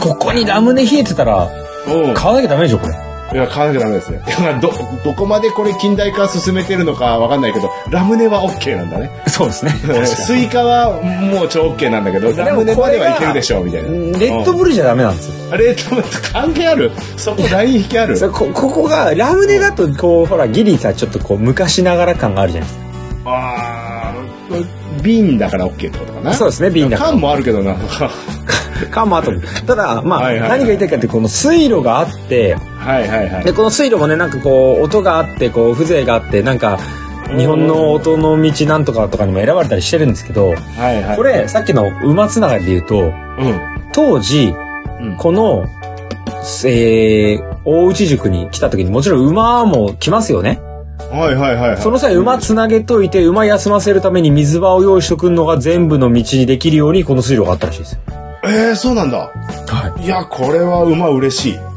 [0.00, 1.48] ここにラムネ冷えてたら、
[1.86, 2.14] うん。
[2.14, 2.94] 買わなきゃダメでしょ、これ。
[3.32, 4.22] いや、買わなきゃダメですね。
[4.26, 4.72] だからど、
[5.04, 9.10] どこまでこれ近代化進めてるのかわかんないけど、ラムネは OK なんだね。
[9.28, 9.72] そうですね。
[10.06, 13.88] スイカはもう超 OK なんだけど、ラムネまではいけるでしょう、みたいな。
[13.88, 13.94] レ
[14.30, 15.32] ッドブルじゃダメなんですよ。
[15.52, 16.90] あれ、多分関係ある？
[17.16, 18.18] そこライン引きある？
[18.30, 22.80] こここがラムネだとこうほらギリさちょっとこう昔ながら感があるじゃないです
[23.24, 24.66] あー、
[25.02, 26.30] 瓶だから OK ってことかな。
[26.30, 27.74] かそうですね瓶だから缶もあるけどな。
[28.90, 29.32] かもあと
[29.66, 33.44] ただまあはいはいはい何が言いたいかってこの水路があってはいはいはい。
[33.44, 36.78] でこの水路もねなんかこう音があってこう風情があってなんか
[37.36, 40.54] 日本の音の道なんとかとかにも選ばれたりしてるんですけどは
[40.92, 41.16] いはい。
[41.16, 43.12] これさっきの馬つながりで言うとうん。
[43.92, 44.52] 当時
[45.00, 45.64] うんこの
[46.64, 50.60] えー大内塾に来た時にもちろん馬も来ますよね
[51.12, 51.76] はいはいはいはい。
[51.76, 57.98] その際馬つなげといて馬休ませるために水場を用意しとくのが全部の道にできるようにこの水路があったらしいです。
[58.44, 59.18] えー、そうなんだ。
[59.18, 61.72] はいや、これは馬嬉しい。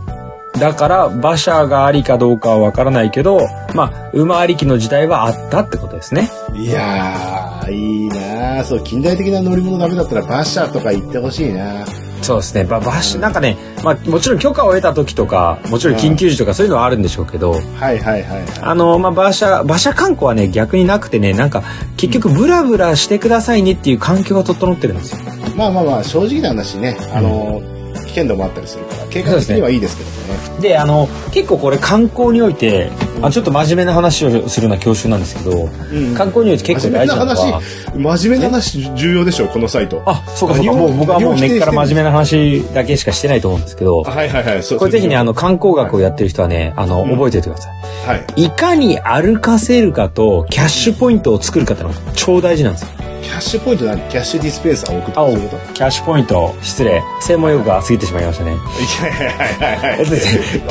[0.60, 3.41] だから馬車がありかどうかはわからないけど、
[3.74, 6.30] まあ、馬ありきの時代はあったってことですね。
[6.56, 11.86] いやー、いいなーそう、近代的な乗り物ダメだったら馬車とか言ってほしいな
[12.21, 12.63] そうですね。
[12.63, 18.43] ば馬車、なんかね、まあ、もちろん許可を得た時とか、もちろん緊急時とかそういうのはあるんでしょうけど、はいはいはいはい。
[18.62, 21.63] あの、まあ、馬車、馬車観光はね、逆になくてね、なんか、
[21.97, 25.19] 結局ブラブラしてくださいねっていう環境が整ってるんですよ。
[25.56, 27.62] まあまあまあ、正直な話ね、あの、
[28.06, 30.62] 危険度もあったりするから、計画的にはいいですけどね。
[30.62, 32.89] で、あの、結構これ観光において、
[33.21, 40.01] あちょっと真面目な話をするような教習なんですけど、うん観光において結構大事なのは、話、真面目な話重要でしょ、このサイト。
[40.06, 41.95] あ、そうかそうか、もう僕はもう根っから真面目。
[41.95, 44.63] 目な話だけしかしてないと思うんですけど、はいはいはい。
[44.63, 47.69] そうこれぜひね、あの、の、観光学をやってる人はね、あの、うん覚えておいてくださ
[48.06, 48.25] はい。
[48.36, 48.45] い。
[48.45, 52.89] いかに歩かせるかと、キャッシュポイントを作るかってのが超大事なんですよ。
[53.26, 57.04] キャッシュポイントなんキャッシュディスペンサーを送ってあ、そういうことキャッシュポイント、失礼。
[57.22, 58.56] 専門用語が過ぎてしまいましたね。
[58.78, 58.86] キ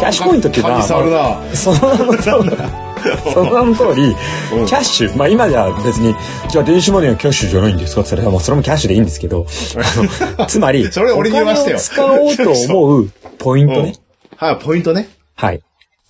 [0.05, 0.83] ャッシュポイントっていうのは。
[1.55, 4.03] その名の通り、その名の通り、
[4.59, 6.15] うんキャッシュ、まあ今じゃ別に、
[6.49, 8.01] じゃあ電子マネーはキャッシュじゃないんですか？
[8.03, 9.47] って言ったら、もうそれもキャッシュでいいんですけど、
[10.49, 13.95] つまり、それ俺に言わせてよお金を使おうと思うポイントね。
[14.37, 15.09] はい、ポイントね。
[15.35, 15.61] はい。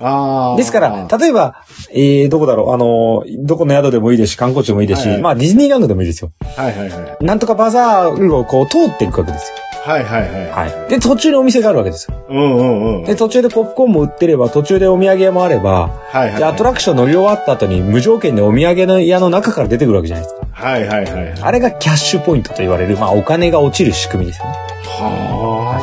[0.01, 0.57] ああ。
[0.57, 6.33] ですから、例えば、えー、どこだろう、あの、どこの宿でもいいですし、観光地でもいいですし、はいはいまあディズニーランドでもいいですよ。
[6.57, 7.25] はいはいはい。
[7.25, 9.57] なんとかバザールをこう通っていくわけですよ。
[9.85, 10.51] はいはいはい。
[10.71, 10.91] はい。
[10.91, 12.17] で、途中にお店があるわけですよ。
[12.29, 13.05] うんうんうん。
[13.05, 16.39] で、途中でポップコーンも売ってれば、途中でお土産屋もあれば、はいはい。
[16.39, 20.47] で、アトラクション乗り終わった後に無条件でお土産の屋の中から出てくるわけじゃないですか。
[20.53, 21.35] はいはいはい。
[21.41, 24.53] あれがキャッシュポイントと言われる、まあお金が落ちる仕組みですよね。
[24.85, 25.74] はあ。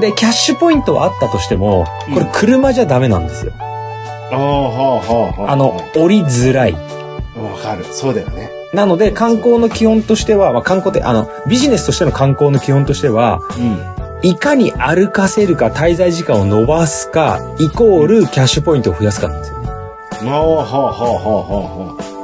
[0.00, 3.52] で、キャッシュポイントはあったとしても、これ車じゃダメなんですよ。
[3.58, 5.52] ああ、はあはあはあ。
[5.52, 6.72] あの、降りづらい。
[6.72, 6.80] わ
[7.62, 7.84] かる。
[7.84, 8.50] そうだよね。
[8.74, 14.28] なので、観光の基本としては、まあ観光って、あの、ビジネスとしての観光の基本としては、うん。
[14.28, 19.58] いかに歩かせるか滞在時間を伸ばすか、イコールキャッシュポイントを増やすかなんですよ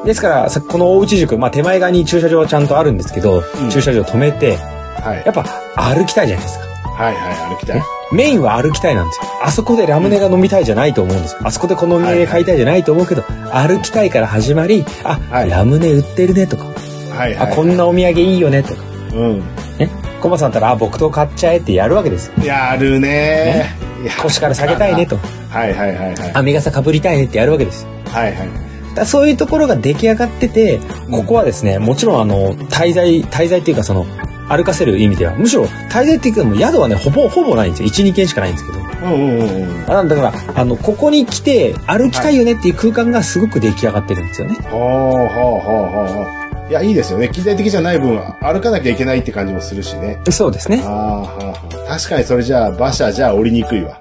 [0.04, 4.58] ですから、さこの大内塾、まあ手前側に駐車場はちゃんとあるんですけど、うん駐車場止めて、
[4.98, 5.08] あ。
[5.08, 5.22] はい。
[5.24, 5.44] やっぱ
[5.76, 6.63] 歩きたいじゃないですか。
[6.94, 7.82] はいはい、歩きたい。
[8.12, 9.24] メインは歩きたいなんですよ。
[9.42, 11.40] あそこでラムネが飲みたいじゃないと思うんですよ。
[11.44, 17.52] あそこでこのお土産買いたいじゃないと思うけど、歩きたいから始まり、あ、はいラムネ売ってるねとか、はいはい。
[17.52, 18.82] あ、こんなお土産いいよねとか、
[19.14, 19.40] うん。
[19.78, 19.90] ね。
[20.20, 22.44] コマさんたら、あ、僕と買っちゃえってやるわけですよ。
[22.44, 25.18] やるねいや腰から下げたいねと。
[25.50, 26.32] はいはいはいはい。
[26.34, 27.90] あ、目傘被りたいねってやるわけですよ。
[28.06, 28.48] はいはい。
[28.94, 30.80] だそういうところが出来上がってて、
[31.10, 34.06] ここはですね、もちろんあの、滞在、滞在っていうかその、
[34.48, 37.88] 歩かせる意味では、むしろ滞在っていうかもう宿はね、ほぼ、ほぼないんですよ。
[37.88, 38.78] 1、2軒しかないんですけど。
[38.78, 39.90] うんうんうんうん。
[39.90, 44.56] あだから、あの、ここに来て歩きたいよねっていう空間がすごく出来上がってるんですよね。
[44.70, 46.68] はあはあはあはあ。
[46.70, 47.28] いや、いいですよね。
[47.28, 50.18] 近代的じゃない分、歩かなきゃいけないって感じもするしね。
[50.30, 50.88] そうですねあ。
[50.88, 51.54] あ、はあは
[51.88, 51.98] あ。
[51.98, 54.00] 確かにそれじゃあ、馬車じゃあ降りにくいわ。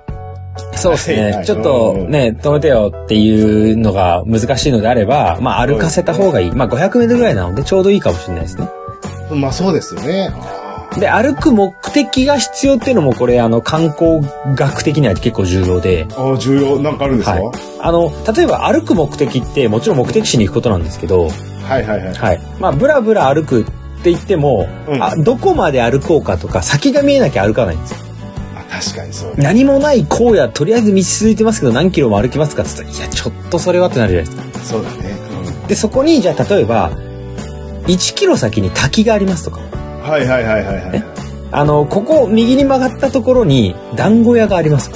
[0.76, 1.38] そうですはいはい。
[1.40, 6.52] ねちょっとね、止めてよっていうのが難しいのであれば、まあ歩かせた方がいい。
[6.52, 8.68] まあ500メートルぐらいなのでちょうどいいかもしれないですね。
[9.36, 10.34] まあそうですよね。
[11.00, 14.22] で、歩く目的が必要っていうのもこれ、あの、観光
[14.56, 16.80] 学的には結構重要で、ああ、重要。
[16.80, 17.56] なんかあるんですか、はい。
[17.80, 21.30] あの、例えば歩く目的ってもちろん目的地に行くことなんですけど、
[21.64, 22.42] はい、はいはいはい。
[22.60, 23.66] まあ、ブラブラ歩くっ
[24.04, 27.98] て言っても、うんあ、どこまで歩こうかとか、先が見えなきゃ歩かないんですよ。
[28.56, 29.34] あ確かにそう。
[29.38, 34.66] 何もない荒野、とりあえず道続いてますけど何キロも歩きますかって言ったら、いや、ちょっとそれはってなるじゃないですか。
[34.66, 35.18] そうだね。
[35.68, 36.92] で、そこに、じゃあ例えば、
[37.88, 41.04] 1キロ先に滝がありますとか、うん、はいはいはいはいはい。
[41.52, 44.90] あの、ここ右に曲がったところに団子屋があります。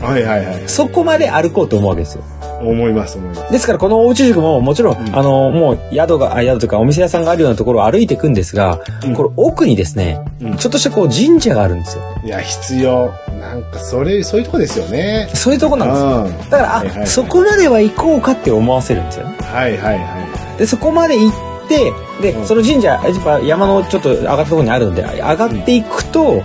[0.00, 0.68] はいはいはい。
[0.68, 2.24] そこまで歩こうと思うわけですよ。
[2.60, 3.52] 思います思います。
[3.52, 12.02] ですからこのおうち塾ももちろん、うんあの、もう宿が、あ宿とかお店屋さんがあるようなところを歩いていくんですが、うんこれ奥にですね、うんちょっとしたこう神社があるんですよ。
[12.24, 13.12] いや、必要。
[13.40, 15.28] なんか、それ、そういうとこですよね。
[15.34, 16.42] そういうとこなんですよ。
[16.42, 16.50] うん。
[16.50, 19.36] だから、あ、はいはいはいそこまでは行こうかって思わせるんですよね。
[19.42, 21.32] はいはいはで、そこまで行っ
[21.68, 26.42] て、で、うんその神社、やっぱ山のちょっと上がったところにあるんで、上がっていくと、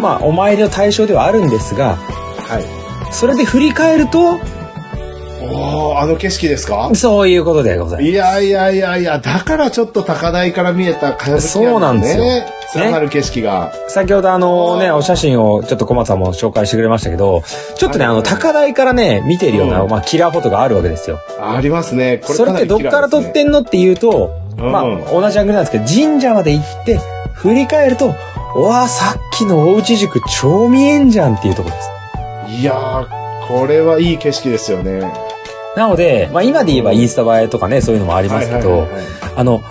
[0.00, 1.96] まあ、お参りの対象ではあるんですが、
[2.48, 2.52] い。
[2.52, 2.64] はい。
[3.12, 4.38] それで振り返ると、
[5.42, 6.90] おー、あの景色ですか？
[6.94, 8.10] そういうことでございます。
[8.10, 12.46] いやいやいやいや、だからちょっと高台から見えたかやぶきそうなんですよね。
[12.74, 13.72] 連なる景色が。
[13.88, 17.42] 先ほどあのね、お写真をちょっと小松さんも紹介してくれましたけど、
[17.76, 21.20] ちょっとね、あの、高台からね、見てるような、うんまあ、キラーフォトがあるわけですよ。
[21.38, 22.18] ありますね。
[22.18, 26.98] これそれってどっから撮ってんのっていうと、うんまあ、同じアングルなんですけど、神社まで行って、
[27.34, 28.14] 振り返ると、
[28.56, 31.90] うわあ、さっきのおうち塾超見えんじゃんっていうところです。
[32.60, 35.12] いやー、これはいい景色ですよね。
[35.76, 38.86] なので、まあ今で言えばインスタ映えとかね、そういうのもありますけど、
[39.36, 39.62] あの、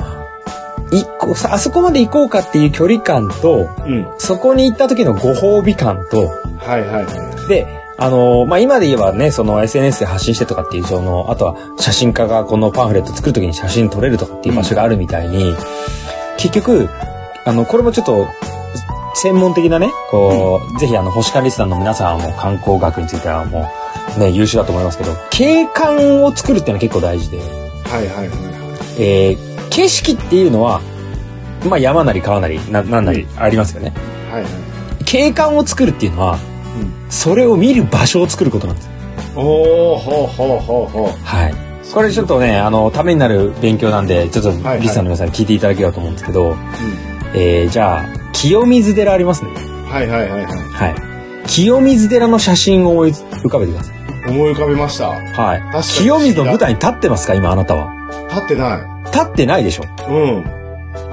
[0.92, 3.92] 一個、さあそこまで行こうかっていう距離感と、はい。
[3.92, 4.08] うん。
[4.18, 7.66] そこに行った時のご褒美感と、はいはいはで、
[7.98, 15.56] あの、まあ、今で言えばね、その SNS で発信してとかっていう、その、あとは写真家がこのパンフレット作るときに写真撮れるとかっていう場所があるみたいに、
[16.38, 16.90] 結局、
[17.46, 18.28] あの、これもちょっと、
[19.14, 23.81] 専門的なね、こう、ぜひあの、星間リスナーの皆さんも観光学についてはもう、
[24.20, 27.48] ね、優秀だと思いますけど、景観を作るっていうのは結構大事で、はい
[27.96, 28.38] はいはいはい。
[29.00, 30.82] えー景色っていうのは、
[31.68, 33.94] まあ、山なり川なり、な、なんなりありますよね。
[34.30, 34.52] はいはい。
[35.06, 37.12] 景観を作るっていうのは、うん。
[37.12, 38.90] それを見る場所を作ることなんです。
[39.36, 41.26] おー、ほうほうほうほう。
[41.26, 41.56] はい。
[41.94, 46.56] これちょっとね、あの、ためになる勉強なんで、ちょっとはいリスナーの皆さんに聞いていただければと思うんですけど、う
[47.34, 49.52] えー、じゃあ、清水寺ありますね。
[49.52, 49.56] ん。
[49.86, 50.54] はいはいはいはい。
[50.54, 51.48] はい。
[51.48, 54.01] 清水寺の写真を思い浮かべてください。
[54.28, 55.10] 思い浮かべました。
[55.10, 55.62] はい。
[55.84, 57.34] 清水の舞台に立ってますか？
[57.36, 57.92] 今あなたは。
[58.30, 59.12] 立ってない。
[59.12, 59.84] 立ってないでしょ？
[60.10, 60.44] うん。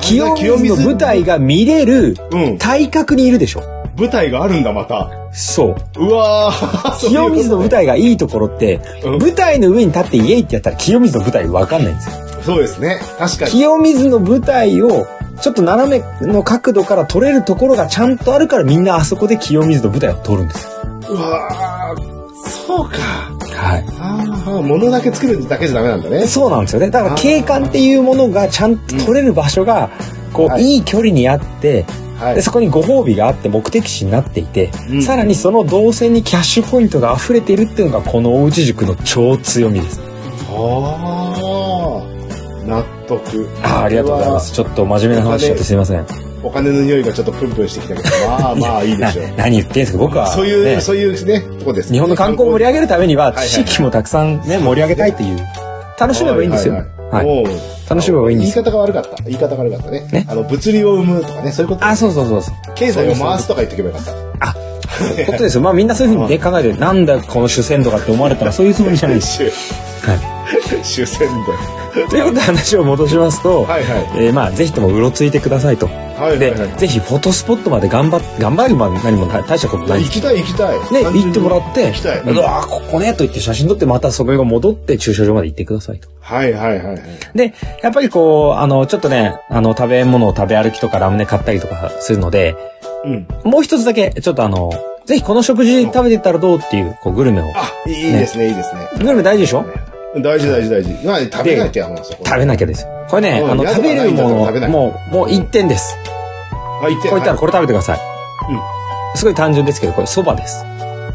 [0.00, 2.58] 清水の舞台が見れるうん。
[2.58, 3.62] 対角にいるでしょ？
[3.96, 5.10] 舞台があるんだ、また。
[5.32, 6.04] そう。
[6.06, 6.52] うわ
[7.00, 12.12] 清水の舞台がいいところって、うん舞台の上に立ってイエイってやったら清水の舞台わかんないんですよ。
[12.42, 13.00] そうですね。
[13.18, 13.50] 確かに。
[13.50, 15.06] 清水の舞台を
[15.40, 20.70] ちょっと斜めの角度から撮れるところがちゃんとあるからみんなあそこで清水の舞台を撮るんですよ。
[21.10, 21.77] うわー。
[22.68, 22.98] そうか。
[22.98, 23.84] はい。
[23.98, 26.26] ああ、物だけ作るだけじゃダメなんだね。
[26.26, 26.90] そうなんですよね。
[26.90, 29.88] だから景観っていうものがちゃんと撮れる場所が、
[30.34, 31.86] こう、はいいい距離にあって、
[32.18, 40.02] はで、そこにご褒美があって目的地になっていて、うんさらにその動線にキャッシュポイントが溢れているっていうのがこの大内塾の超強みです。
[40.50, 42.18] ああ。
[42.66, 43.48] 納得。
[43.62, 44.52] あーありがとうございます。
[44.52, 46.27] ちょっと真面目な話しちゃってすいません。
[46.42, 49.24] お金の匂いがちょっとプンプンしてきたけど、まあまあいいで なしょう。
[49.36, 55.38] 何言ってんすか僕は、そういう、ねそういうね、とこです、日本の観光を盛り上げるためには地域もたくさんね盛り上げたいという
[55.98, 56.74] 楽しめばいいんですよ。
[56.74, 59.22] ははいいはいはい楽しめばいいんですよ言い方が悪かった。
[59.24, 60.06] 言い方が悪かったね。
[60.12, 61.86] ねあの、物理を生むとかね、そういうこと。
[61.86, 62.54] あ、そうそうそうそう。
[62.74, 64.12] 経済を回すとか言っておけばよかった。
[64.50, 64.54] あ、
[65.26, 65.62] ことですよ。
[65.62, 69.36] まあみんなそういうふうにね考えて なんだこの主戦度かって思われたらそういうつもりじゃないです。
[70.02, 70.84] 主、はい。
[70.84, 71.28] 主戦
[72.06, 75.86] ということで話を戻しますと、はいはいえーまあぜひともうろついてくださいと。
[75.88, 76.22] 度。
[76.24, 76.78] はいで、はいはい。
[76.78, 80.78] ぜひフォトスポットまで頑張っ頑張るまで何も大したことない行きたい行きたい。
[80.92, 82.20] ね、行ってもらって、行きたい。
[82.20, 86.08] うわここねと言って写真撮ってまたそこが戻って駐車場まで行ってくださいと。
[86.20, 87.02] はいはいはいはい。
[87.34, 92.56] で、やっぱりこう、あの、ちょっとね、あの、食べ物を食べ歩きとかラムネ買ったりとかするので、
[93.04, 93.26] うん。
[93.44, 94.72] もう一つだけ、ちょっとあの、
[95.06, 97.44] ぜひこの食事食べてたらどうっていう、こう、グルメを。
[97.54, 98.88] あ、いいですね、いいですね。
[98.98, 99.64] グルメ大事でしょ？
[100.16, 101.06] 大事大事大事。
[101.06, 102.24] まあ、食べなきゃ、もうそこ。
[102.24, 103.06] 食べなきゃですよ。
[103.08, 105.96] これね、あの、うん宿食べるもの、もう、もう一点です。
[106.82, 107.08] あ、行って。
[107.08, 107.98] こう言ったらこれ食べてください。
[107.98, 108.78] うん
[109.14, 110.64] すごい単純ですけど、これ蕎麦です。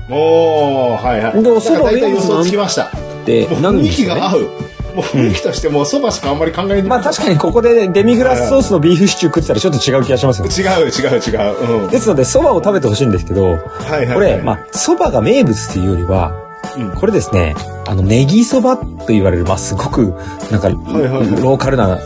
[0.10, 1.44] おー、はいはい。
[1.44, 2.92] でお蕎麦大体予想つきました。
[3.26, 4.20] で、もうなん雰囲ですかね。
[4.20, 4.40] 気が合う。
[4.42, 6.84] もう雰囲気としてもうそばしかあんまり考えない。
[6.84, 10.48] まあ確かにここでデミグラスソースのビーフシチュー食ってたらちょっと違う気がしますよ。
[10.48, 11.36] 違う違う違
[11.78, 11.84] う。
[11.84, 11.90] うん。
[11.90, 14.14] ですので、蕎麦を食べてほしいんですけど、はいはいはい。
[14.16, 16.34] これ、まあ、蕎麦が名物っていうよりは、
[16.78, 17.56] うんこれですね、
[17.88, 20.14] あの、ネギそばと言われる、まあ、すごく、
[20.52, 22.00] なんか、いはいはいローカルな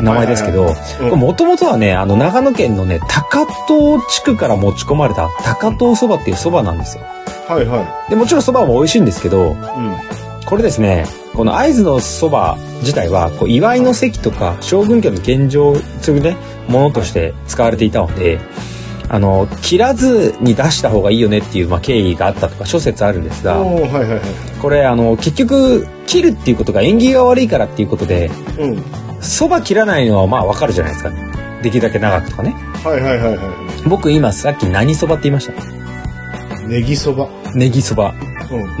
[0.00, 0.66] 名前ですけど、
[1.00, 7.04] うんもともとはね、あの、長野県のね、高遠地区から持ち込まれた高遠そばっていうそばなんですよ。
[7.48, 9.48] はいはで、もちろんそばも美味しいんですけど、い。
[9.48, 9.56] うん。
[10.46, 16.36] これですね、この会津のそば自体は、こう、祝いの席とか、将軍家の献上するね、
[16.68, 18.38] ものとして使われていたので、
[19.08, 24.20] あの、切らずに出した方がいいよねっていう、まあ、経緯があったとか諸説あるんですが、はいはいはい。
[24.62, 28.82] これあの結局切るっていうことが縁起が悪いからっていうことでうん。
[29.20, 31.10] そば切らないのはまあわかるじゃないですか
[31.62, 32.50] できるだけ長くとかね
[32.84, 36.62] はいはいはいは僕今さっき何そばって言いました？
[36.62, 36.66] い。
[36.68, 37.28] ネギそば。
[37.54, 38.14] ネギそば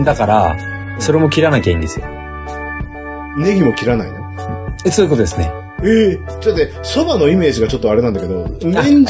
[0.00, 0.56] うだから
[0.98, 3.42] それも切らなきゃいいんですよん。
[3.42, 4.74] ネギも切らないの？
[4.84, 5.50] えそういうことですね
[5.86, 8.46] ええちょっと待って、そばのイメージがちょっとあれなんだけど、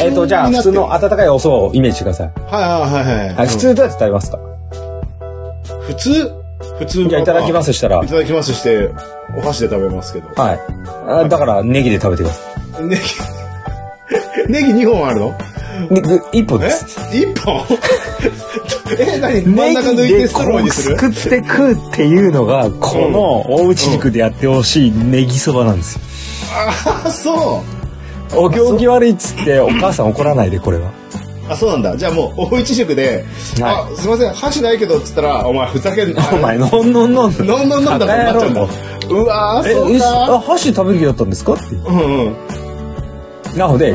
[0.01, 3.35] えっ、とじゃあ普通の温かいお蕎麦をイメージしてください、はいはいはいはい。
[3.35, 4.39] はい、普通どうやって食べますか、
[5.87, 6.33] 普通？
[6.79, 7.09] 普通。
[7.09, 7.99] じゃあいただきますしたら。
[7.99, 8.91] はいただきますして、
[9.37, 10.29] お箸で食べますけど。
[10.29, 10.33] い。
[10.37, 15.35] あだからネギで食べてくださ ネギ、ネギ2本あるの？
[15.91, 16.99] いで一本えです。
[17.17, 17.63] 一本？
[18.99, 19.43] え、何？
[19.43, 20.97] 真ん中抜いてストローにする？
[20.97, 26.01] ネギでこうすくって食うっていうのがこの大内軸でやってほしいネギそばなんですよ
[27.07, 27.63] あ、そ
[28.33, 28.39] う。
[28.39, 30.91] お行儀悪いっつってお母さん怒らないでこれは
[31.49, 31.97] あ、そうなんだ。
[31.97, 33.25] じゃあもう、大一塾で、
[33.61, 36.23] はあ、すいません、箸ないけど、っつったら、お前ふざけんな。
[36.33, 37.33] お前、のんのんのん。
[37.33, 38.63] 飲ん飲ん飲んだとなっちゃうんだ。
[39.11, 40.35] うわー、え、えそうか。
[40.37, 41.53] あ、箸食べる気だったんですか？
[41.53, 41.75] って。
[41.75, 42.37] うんうん。
[43.59, 43.95] なので、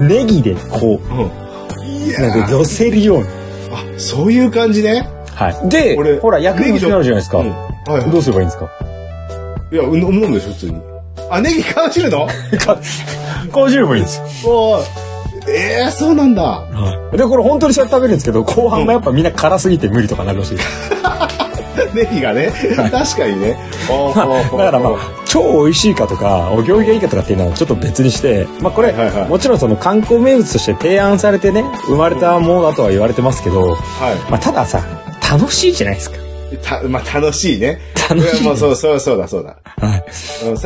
[0.00, 3.24] ネギでこうう、なんか寄せるように。
[3.24, 3.28] あ、
[3.98, 5.08] そういう感じね。
[5.34, 5.68] はい。
[5.68, 7.38] で俺、ほら、焼き肉になるじゃないですか。
[7.38, 7.50] うん。
[7.50, 7.56] は
[7.88, 8.10] いはい。
[8.10, 8.70] どうすればいいんですか？
[9.72, 10.80] いや、うん飲むでしょ、普通に。
[11.30, 12.26] あ、ネギ感じるの？
[12.58, 12.78] か、
[13.52, 14.80] こうすればいいんですよ。
[15.48, 16.66] ええそうなんだ。
[17.12, 20.58] で、これ本当にそうやって食べるんですけど、後半がやっぱみんな辛すぎて無理とかなるらしい。
[21.94, 22.52] ネギがね、
[22.90, 23.56] 確かにね。
[23.86, 24.92] ほうほうほうだからまあ、
[25.24, 33.76] 超美味しいかとか、お行儀がいいかとかっていうのはちょっと別にして、まあこれ、はいはいもちろんその観光名物として提案されてね、生まれたものだとは言われてますけど、は
[34.28, 34.80] まあたださ、
[35.30, 36.16] 楽しいじゃないですか。
[36.52, 36.56] い。
[36.58, 37.80] た、まあ、楽しいね。
[38.08, 39.56] 楽しいもうそうそうそうだそうだ。
[39.76, 39.96] はい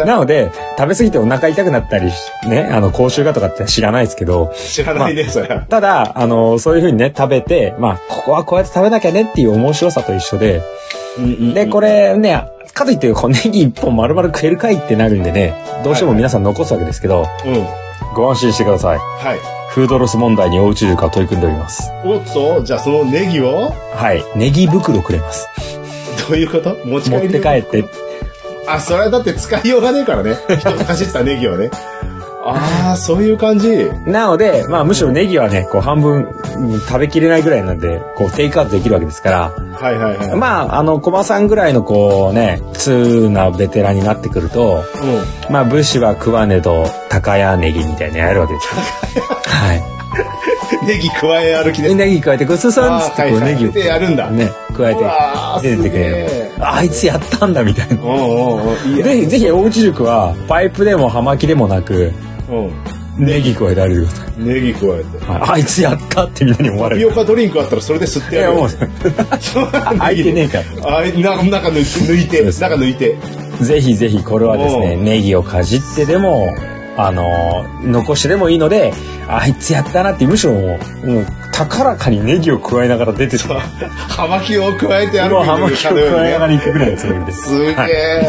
[0.05, 2.15] なので、食べ過ぎてお腹痛くなったりし、
[2.49, 5.63] ね、あの、口臭がとかって知らないですけど、知らないね、それは。
[5.63, 10.63] ただ、あの、そういうふうにね、食べて、まあ、ここはこうやって食べなきゃねっていう面白さと一緒で、
[11.55, 17.55] で、これね、かといって、こうネギ一本丸々食えるかいってなるんでね、どうしても皆さん残すわけですけど、うん。
[17.55, 17.67] うん。
[18.15, 18.99] ご安心してください。
[18.99, 19.60] はい。
[19.71, 21.93] フードロス問題におうち中華は取り組んでおります。
[22.05, 24.25] おっと、じゃあそのネギを、はい。
[24.37, 25.47] ネギ袋くれます。
[26.29, 26.77] どういうこと？
[26.85, 27.85] 持ち帰って帰って。
[28.67, 30.35] あ、それはだって使いようがねえからね。
[30.59, 31.71] 人がかじったネギをね。
[32.43, 33.91] ああ、そういう感じ。
[34.07, 36.27] なので、まあむしろネギはね、こう半分
[36.57, 40.37] うん食べきれないぐらいなんで、こうテイクアウトできるわけですから、はいはいはい。
[40.37, 44.85] まあ、あの、コマさんぐらいのこうね、通なベテランになってくると、
[45.49, 49.23] うまあ武士は食わねど、高屋ネギみたいなのやるわけですよ。
[49.45, 49.79] はい。
[49.79, 50.87] ん。
[50.87, 51.95] ネギ加え歩きです。
[51.95, 54.31] ネギ加えて、ごちそうさんっつってこうネギをでやるんだ。
[54.31, 56.53] ね、加えて出てくれるえ。
[56.59, 57.95] ああいつやったんだみたいな。
[57.95, 58.17] うんうん
[58.63, 58.93] うん。
[58.93, 62.30] いいやぜひ、ぜひ、おうち塾は、パイプでも葉巻でもなく、うん。
[63.19, 64.43] ネギ加えてあげてください。
[64.43, 65.25] ネギ加えて。
[65.27, 67.09] はいあいつやったってみんなに思われる。
[67.09, 68.61] タピオカドリンクあったらそれで吸っていや、やるよ。
[68.63, 68.71] もう、
[69.99, 70.99] 開いてねえから。
[70.99, 73.17] あいな中抜い抜いて中抜いて
[73.61, 76.55] ぜひぜひ、これはですね、うネギをかじってでも、
[76.97, 78.93] あのー残してでもいいので、
[79.29, 81.27] あいつやったなって、むしろもう、
[81.69, 83.45] 高らかにネギを加えながら出てる。
[84.09, 87.43] 葉巻を加えて歩もう葉巻をくかのように加えながらね行くぐらいのつもりです。
[87.49, 88.23] すげはいえ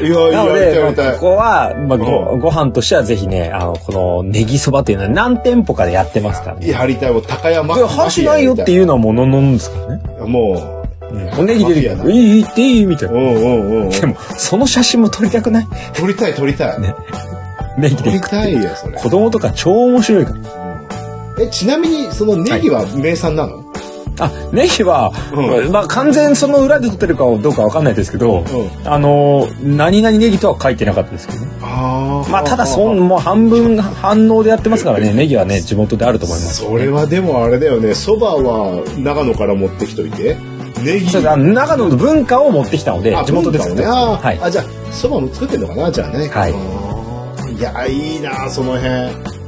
[0.06, 6.70] いやいやなので、まあここは、まあ、ご、うご飯としてはぜひね、あの、このネギそばっていうのは何店舗かでやってますからね。
[6.70, 10.02] やりたいもう高山で、箸ないよっていうのはもののんですからね。
[10.26, 10.82] も
[11.38, 13.90] おネギ出ていい、いいっていいみたいうな。
[13.90, 15.66] でも、その写真も撮りたくない？
[15.92, 16.94] 撮りたい撮りたい ね
[17.78, 20.59] ネギてたいよそれ子供とか超面白いから。
[21.40, 23.64] えちなみにそのネギは名産なの？
[24.18, 25.72] あ、ネギは、うん。
[25.72, 28.44] まあ完全その裏で撮ってるかどうかわかんないですけど、う
[28.84, 31.40] あのー、何々ネギとは書いてなかったですけど。
[31.40, 31.46] ね。
[31.62, 36.56] あまあただそん、もう半分反応でやってますからね、ネギはね、地元であると思います。
[36.56, 37.94] それはでもあれだよね。
[37.94, 40.36] そばは長野から持ってきといて。
[40.84, 41.10] ネギ。
[41.12, 43.84] 長野の文化を持ってきたのであ、地元で作っね。
[43.86, 44.40] あ,、はい。
[44.42, 46.28] あじゃあそばも作ってんのかなじゃあね。
[46.28, 46.52] はい。
[47.54, 49.39] いやいいなその辺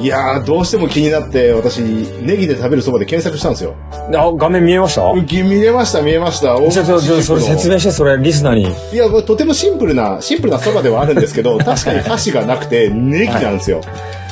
[0.00, 3.74] いやーどうしても気になって私ネギで食べるそばで検索したんですよ。
[4.16, 5.14] あ、画面見えました？
[5.20, 6.56] ぎ見えました見えました。
[6.56, 8.62] ちょっと、それ説明して、それリスナーに。
[8.92, 13.82] いやとてもシンプルなシンプルなそばではあるんですけど 確かに箸がなくてネギなんですよ、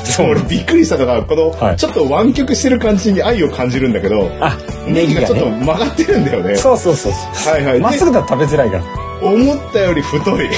[0.04, 1.76] そう俺びっくりしたのがこの、はい。
[1.76, 5.64] ちょっと湾曲してる感じに愛を感じるんだけどあ、ネギがちょっとね。
[5.66, 6.56] 曲がってるんだよね。
[6.56, 7.12] そうそうそう。
[7.52, 7.80] はいはい。
[7.80, 8.84] まっすぐだと食べづらいから。
[9.20, 10.48] 思ったより太い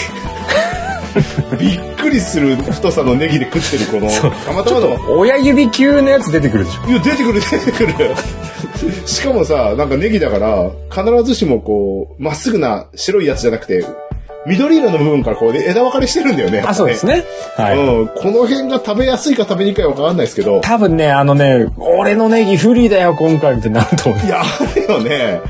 [1.58, 4.10] びっくりする太さのネギで食ってるこの
[4.44, 6.88] たまたまの親指級のやつ出てくるでしょ。
[6.90, 7.94] いや出てくる出てくる
[9.06, 13.84] しかもさなんかネギだから必ずしもこうまっすぐな白いやつじゃなくて
[14.46, 17.24] 緑色の部分からこう、ね、枝分かれしてるんだよねあ、そうですね。
[17.58, 17.78] はい。
[17.78, 24.28] うん、この辺が食べやすいか食べにくいかわかんないですけど多分ね、あのね、俺のネギ不利だよ、今回ってなると思うい。
[24.30, 25.42] やあるよね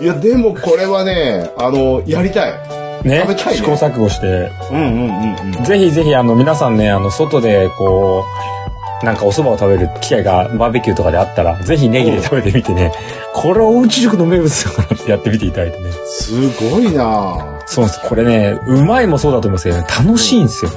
[0.00, 4.50] いやでもこれはねあのやりたいねね試行錯誤して。
[4.70, 8.24] うんうんうんうんぜひぜひ、あの、皆さんね、あの、外で、こ
[9.02, 12.92] う、なんかお蕎麦を食べる機会がバーベキューとかであったら、ぜひネギで食べてみてね、
[13.32, 15.92] これはおうち塾の名物だからってやってみていただいてね。
[16.06, 18.00] すごいなそうです。
[18.08, 20.70] これね、うまいもそうだと思うんですけどね、楽しいんですよ。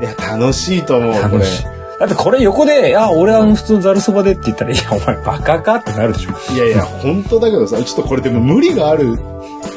[0.00, 1.64] いや楽しいと思うこれ楽しい。
[1.98, 6.54] だってこれ横で、あ、俺あの普通のざるそばでって言ったら、いや、お前バカかってなるでしょ。
[6.54, 9.18] いやいや本当だけどさちょっとこれでも無理がある
[9.64, 9.67] あ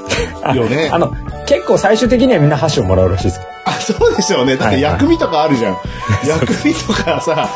[0.56, 0.90] よね。
[0.92, 1.14] あの、
[1.46, 3.42] 結構最終的にはみんな箸をもらうらしいです。
[3.66, 4.56] あそうでしょうね。
[4.56, 4.94] だってはいはい。
[4.94, 5.78] 薬味とかあるじゃん、
[6.28, 7.50] 薬味とかさ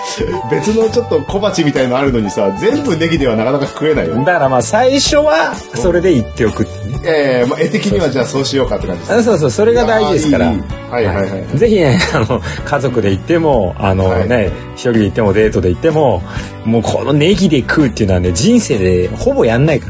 [0.52, 7.00] 別のちょっと小鉢みたいのあるのにさ全部ネギではなかなか食えないよだからまあ最初は、それで言っておくってね。
[7.08, 10.46] ええまあ、絵的にはじゃあそうしようかって感じですあそうそう、それが大事ですから。
[10.46, 10.62] いやーいい
[10.92, 11.32] はいはい。
[11.32, 11.58] はい。
[11.58, 14.30] ぜひね、あの、家族で行っても、あのはい。
[14.30, 16.24] ね、一人で行ってもデートで行っても、
[16.66, 19.88] もうこのネギで食うっていうのはね、人生でほぼやんないか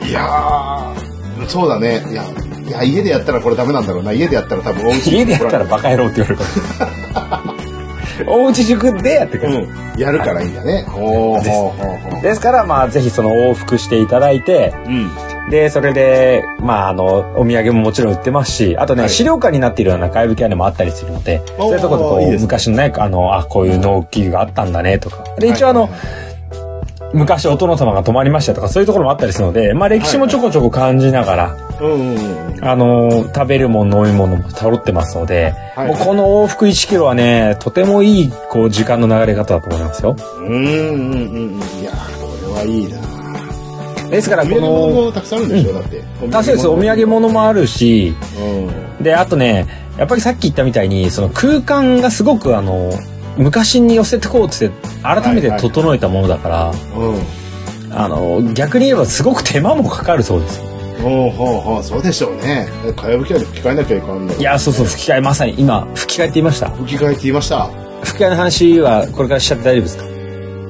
[0.00, 0.08] ら。
[0.08, 0.95] いやー
[1.48, 2.04] そうだね。
[2.10, 2.24] いや
[2.66, 4.12] いや家でやったらこれダメなんだろうな。
[4.12, 6.36] 家でやったら多分お家 家でやったらバカ野郎って言われる。
[6.36, 6.44] か
[7.22, 7.56] ら。
[8.28, 9.62] おうち塾でやってください。
[9.62, 10.00] うん。
[10.00, 10.84] やるからいいんだね。
[10.88, 12.22] ほうほうほうほう。
[12.22, 12.40] です。
[12.40, 15.10] から、まあ、ぜひその往復していただいて、うん。
[15.50, 17.04] で、それで、まあ、あの、
[17.36, 25.24] お土産ももちろん売ってますし、あとね、はい資料館になっているようなかやぶき屋根もあったりするので、そういうところでこう、いい昔のね、あの、あ、こういう農機具があったんだね、とか。
[25.38, 26.25] で、一応あの、はいはい
[27.16, 31.56] 昔お殿様が泊まりましたとか、そういうところもあったりするので、まあ、歴史もちょこちょこ感じながら。
[32.62, 40.16] あの、食べるもの、飲み物も揃ってますので、はいもうこの往復1キロはね、とてもいい、こう、時間の流れ方だと思いますよ。
[40.38, 41.60] うんうんうんうん。
[41.80, 42.98] いやー、これはいいな
[44.08, 46.02] ですから、この、もたくさんあるんでしょ、だって。
[46.32, 48.14] あそうです、お土産物もあるし、
[48.98, 49.04] うん。
[49.04, 49.66] で、あとね、
[49.98, 52.90] やっぱりさっき言ったみたいに、その空間がすごくあの、
[53.36, 54.70] 昔に寄せてこうって、
[55.02, 57.22] 改めて整えたものだから、うん。
[57.92, 60.60] あの、逆に言えばすごく手間もかかるそうです。
[61.02, 62.68] ほうほうほう、そうでしょうね。
[62.96, 64.34] かやぶき屋根吹き替えなきゃいかんの。
[64.34, 66.70] いや、そうそう、吹き替え、まさに今、吹き替えって言いました。
[66.70, 67.70] 吹き替えって言いました。
[68.02, 70.04] 吹き替えの話はこれからしちゃって大丈夫ですか？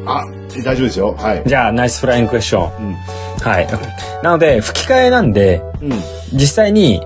[0.09, 0.25] あ、
[0.63, 1.15] 大丈夫ですよ。
[1.19, 1.43] はい。
[1.47, 2.87] じゃあ、ナイスフライングクエスチョン。
[2.87, 2.95] うん。
[3.41, 3.69] はい。
[4.23, 5.93] なので、吹き替えなんで、うん。
[6.33, 7.01] 実際に、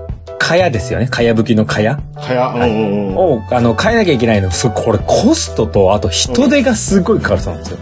[0.51, 1.07] かやですよね。
[1.07, 3.15] かやぶきのかやかや、うんうんうん。
[3.15, 4.51] を、あの、変えなきゃいけないの。
[4.51, 7.77] そう、これコストと、あと人手がすごいかかるそうなんですよ。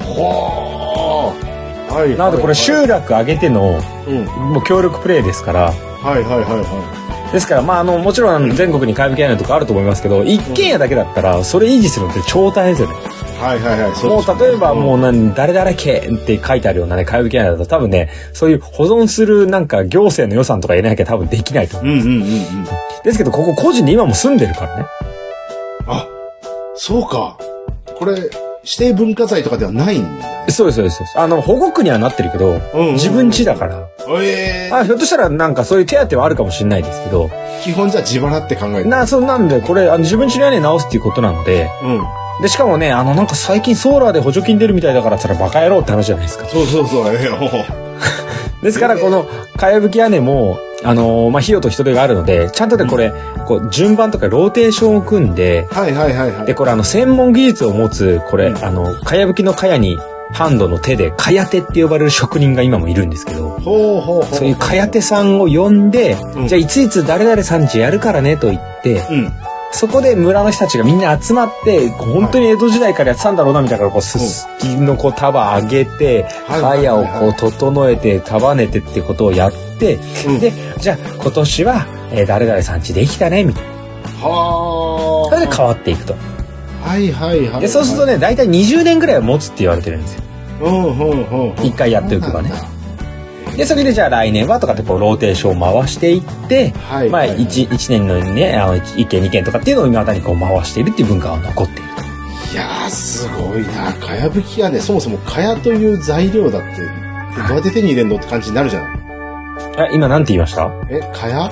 [0.00, 1.94] ほー。
[1.94, 2.16] はい。
[2.16, 4.24] なので、これ集落上げての、うん。
[4.24, 7.03] もう協力プレイですから、はいはいはいは
[7.34, 12.94] ですから、まあ、あの、もちろん全国に買い引き屋根とかあると思いますけど、一軒家だけだったら、それ維持するのって超大変ですよね。
[12.94, 13.42] い。
[13.42, 14.04] はいはいはい。
[14.04, 21.92] もう、例えばもう何、誰々家って書いてあるようなね、買い引き屋根だと多分ね、そういう保存するなんか行政の予算とか入れなきゃ多分できないと思う。
[21.92, 22.24] うんうんうんうん。
[23.02, 24.86] ですけど、ここ個人で今も住んでるからね。
[25.88, 26.06] あ、
[26.76, 27.36] そうか。
[27.98, 28.30] これ、指
[28.78, 30.50] 定文化財とかではないんだね。
[30.50, 30.96] そうです、そうです。
[30.98, 33.88] そうですあの、保護区にはなってるけど、うんうん自分家だから。
[34.20, 37.30] ええあ、ひょっとしたらなんかそういう手当はあるかもしれないですけど、
[37.62, 42.02] 基本じゃあ自腹って考えてな、そうなんで、これ、あの、自分家の屋根直すっていうことなので、うん。
[42.42, 46.46] で、しかもね、あの、なんか最近ソーラーで補助金出るみたいだから、それバカ野郎って話じゃないですか。
[46.46, 47.14] そうそうそう。
[47.14, 47.84] ええ
[48.62, 49.26] ですから、この、
[49.58, 53.12] かやぶき屋根も、あのーまあ、費用と人手があるので、ちゃんとでこれ、
[53.46, 56.46] こう、順番とかローテーションを組んで、はいはいはいはい。
[56.46, 59.98] で、これあの、専門技術を持つ、これ、あの、かやぶきのかやに、
[60.34, 63.58] ハンドの手で、かや手って呼ばれる職人が今もいるんですけど。
[63.62, 69.32] そういうかや手さんを呼んで、うんじゃあいついつ誰々さんちやるからねと言って、うん。
[69.70, 83.70] そこで村の人たちがみんな集まって、本当に江戸時代からやってたんだろうなみたいな、こう、すすきのこう束上げて、はいかやをこう整えて、束ねてってことをやって、うんで、じゃあ今年は、えー誰々さんちできたね、みたいな。
[84.28, 85.34] はあ。
[85.34, 86.14] それで変わっていくと。
[86.82, 87.60] はいはいはい。
[87.62, 90.23] で、そうするとね、大体20年ぐらいは持つって言われてるんですよ。
[90.60, 91.66] うんうんうんうん。
[91.66, 92.50] 一回やっておけばね。
[93.56, 102.02] で、それでじゃあ来年はとかってこう、ローテーションを回していって、まあ、はいはいはい1、一年のね、あの、1件2件とかっていうのを未だにこう回しているっていう文化が残っていると。
[102.52, 103.92] いやー、すごいな。
[103.94, 106.68] かやぶき屋根、そもそもかやという材料だって、
[107.48, 108.98] どうやって手に入れんのって感じになるじゃない。
[109.76, 110.70] あ、今なんて言いました？
[110.88, 111.48] え、かや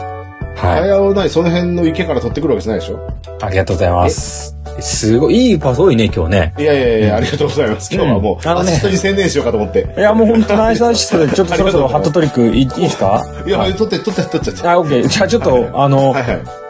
[0.57, 0.89] かはい。
[0.89, 2.99] やをない、その辺の池から取ってくるわけじゃないでしょ？
[3.41, 4.57] ありがとうございます。
[4.81, 6.55] すごい、いいパス多いね、今日ね。
[6.59, 7.95] いやいやいや、ありがとうございます。
[7.95, 9.95] 今日はもう、うんあのねアシストに専念しようかと思って。
[9.97, 13.25] いや、もう本当ナイスアシストで、ちょっとそろそろハットトリックいいいですか？
[13.47, 14.69] いや、取って、取って、取っちゃって。
[14.69, 15.09] あ、オッケー。
[15.09, 16.15] じゃあちょっと、あの。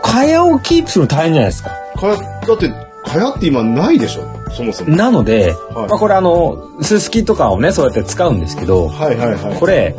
[0.02, 1.70] かやをキープするの大変じゃないですか？
[1.96, 2.68] かや、だって、
[3.04, 4.22] かやって今ないでしょ？
[4.50, 4.94] そもそも。
[4.96, 9.54] なので、はいまあこれあの、ススキとかをね、そうやって使うんですけど、はいはいはい。
[9.58, 9.94] これ、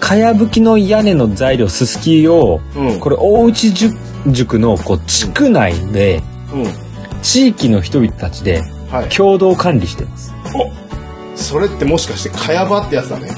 [0.00, 3.00] かやぶきの屋根の材料、ススキを、うん。
[3.00, 3.96] これ、大内塾
[4.28, 6.22] 塾の、こう、地区内で、
[6.52, 6.85] うん。
[7.26, 9.08] 地域の人々たちで、はい。
[9.08, 10.32] 共同管理してます。
[11.34, 13.28] それってもしかして、かやばってやつだね。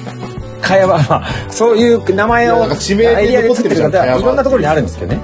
[0.60, 5.20] かやば、まあ、そういう名前を、地名でエリアで作ってる残ってる方いろんなところにあるんですけどね。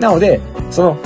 [0.00, 0.40] なので、
[0.70, 0.96] その、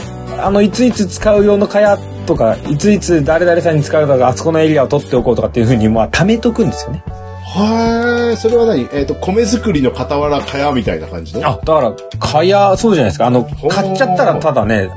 [0.41, 7.03] あの、いついつ使う用のかやとか、いついつ誰々さんに使うとか、あそこのエリアを取っておこうとかっていうふうに、まあ、貯めとくんですよね。
[7.43, 8.37] はい。
[8.37, 8.89] それは何？
[8.93, 11.49] えっ、と、米作りの傍らかやみたいな感じの？
[11.49, 13.27] あ、だから、かや、そうじゃないですか。
[13.27, 14.89] あの、買っちゃったらただね、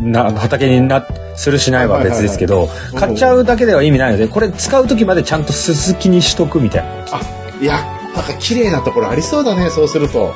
[0.00, 1.06] な、畑にな、
[1.36, 6.90] するしないは別ですけど、い買っちゃうだけでは意味ないので、これ使う時までちゃんとすすきにしとくみたいな。
[7.12, 7.20] あ、
[7.60, 7.78] いや、
[8.14, 10.32] なんか綺麗なところありそうだね、そうすると。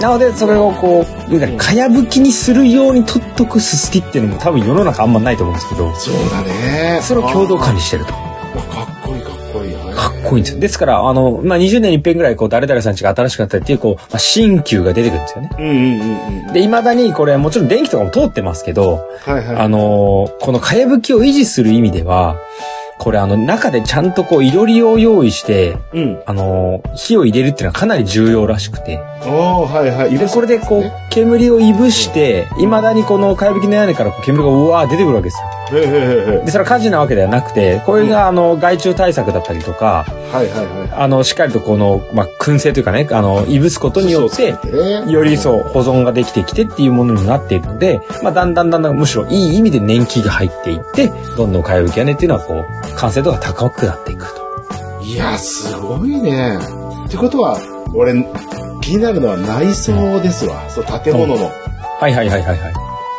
[0.00, 7.00] なので、それをこう、かやぶきにするように取っとくすすきっていうのも多分世の中あんまないと思うんですけど、そうだね。
[7.02, 8.14] それを共同管理してると。
[10.32, 10.60] こいいんですよ。
[10.60, 15.50] ですから、あの、まあ、20年に一遍ぐらい、こう、誰々さんちが新しくなったりっていう、こう、まあ、新旧が出てくるんですよね。
[15.58, 16.52] うんうんうんうん。
[16.52, 19.56] で、未だに、これ、もちろん電気とかも通ってますけど、はいはい。
[19.56, 22.36] あのーこのかやぶきを維持する意味では、
[23.02, 26.22] これあの中でちゃんとこう、いろりを用意して、うん。
[26.24, 29.00] あの、火を入れるっていうのはかなり重要らしくて。
[29.22, 30.16] おー、はいはい。
[30.16, 35.48] で、これでこう、煙をいぶして、未だにこのかやぶきの屋根から煙がうわー出てくるわけですよ。
[36.44, 44.04] で、それは火事なわけではなくて、これがあの、害虫対策だったりとか、ーはいはいはあの、しっかりとこの、まあ、燻製というかね、あの、いぶすことい。
[44.04, 54.42] によって、ねよりそう、保存ができてきてっていうものになっているので、まあ、だんだんだんだんむしろいい意味で年季が入っていって、どんどんかやぶき屋根っていうのはこう、完成度が高くなっていくと。
[55.02, 56.58] いや、すごいね。
[57.06, 57.58] ってことは、
[57.94, 58.14] 俺、
[58.80, 60.68] 気になるのは内装ですわ。
[60.68, 61.50] そう、建物の。
[62.00, 62.72] はいはいはいはいはい。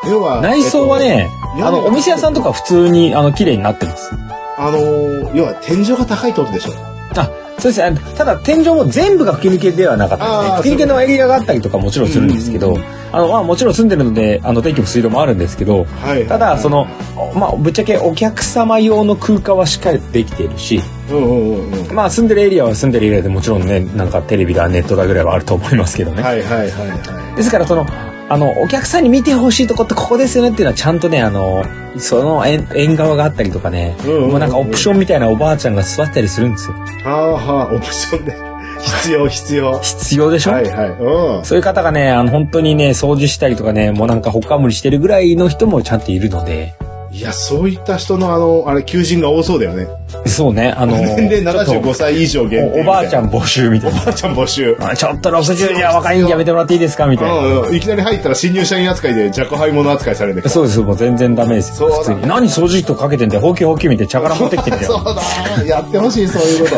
[0.10, 4.12] 要は、内装はね、えっとあの、お店屋さんとか普通に、あの、綺麗になってます。
[4.58, 6.72] あのー要は天井が高いってことでしょ。
[7.16, 7.30] あ、
[7.60, 7.98] そうですね。
[8.18, 10.62] ただ天井も全部が吹き抜けではなかったですねあー。
[10.62, 12.78] 吹き抜けのエリアがあったりとかもちろんするんですけど
[13.14, 16.26] あの、まあもちろん住んでるので、あの、電気も水道もあるんですけど、はい。
[16.28, 16.88] ただ、そ、の、
[17.36, 20.82] まあ、ぶっちゃけお客様用の空間はしっかりできているし、
[21.12, 21.96] うんうんうんうん。
[21.96, 26.24] まあ住んでるエリアは住んでるエリアでもちろんね、なんかテレビだ、ネットだぐらいはあると思いますけどね。
[26.24, 27.86] はいはいはいはですからその、
[28.30, 31.64] あの、お客さんに見てほしいとこってここですよねっていうのはちゃんとね、あの、
[31.98, 36.76] その縁縁側があったりとかね、うんうんうんもうなんかオプションみたいなおばあちゃんが座ったりするんですよ。
[36.76, 37.04] い。
[37.04, 38.36] はあはあ、オプションで。
[38.84, 39.80] 必要必要。
[39.80, 40.90] 必要でしょ、はいはい。
[40.90, 41.46] うん。
[41.46, 46.74] そういう方がね、あの、本当にね、掃除したりとかね、もうなんかほっかむりしてるぐらいの人もちゃんといるので、
[47.14, 49.88] いや、そういった人のあの、あれ、求人が多そうだよね。
[50.26, 52.80] そうね、あの、年齢ちょっと75歳以上限定。
[52.80, 53.30] おおばあちゃん。
[53.30, 54.02] 募集みたいな。
[54.02, 54.76] おばあちゃん募集。
[54.80, 57.36] あちょっと60じゃ若いんでやめてもらっていいですかみたいな。
[57.36, 57.76] うんうん。
[57.76, 60.50] いきなり入ったら新入社員扱いで若輩者扱いされる。
[60.50, 62.04] そうです、もう全然ダメですよ。
[62.04, 62.20] そう。
[62.26, 64.88] 何掃除機とかけてんだよ、ほうきほうき見て茶殻持ってきてんだよ。
[64.98, 65.66] そうだ。
[65.66, 66.78] やってほしい、そういうこ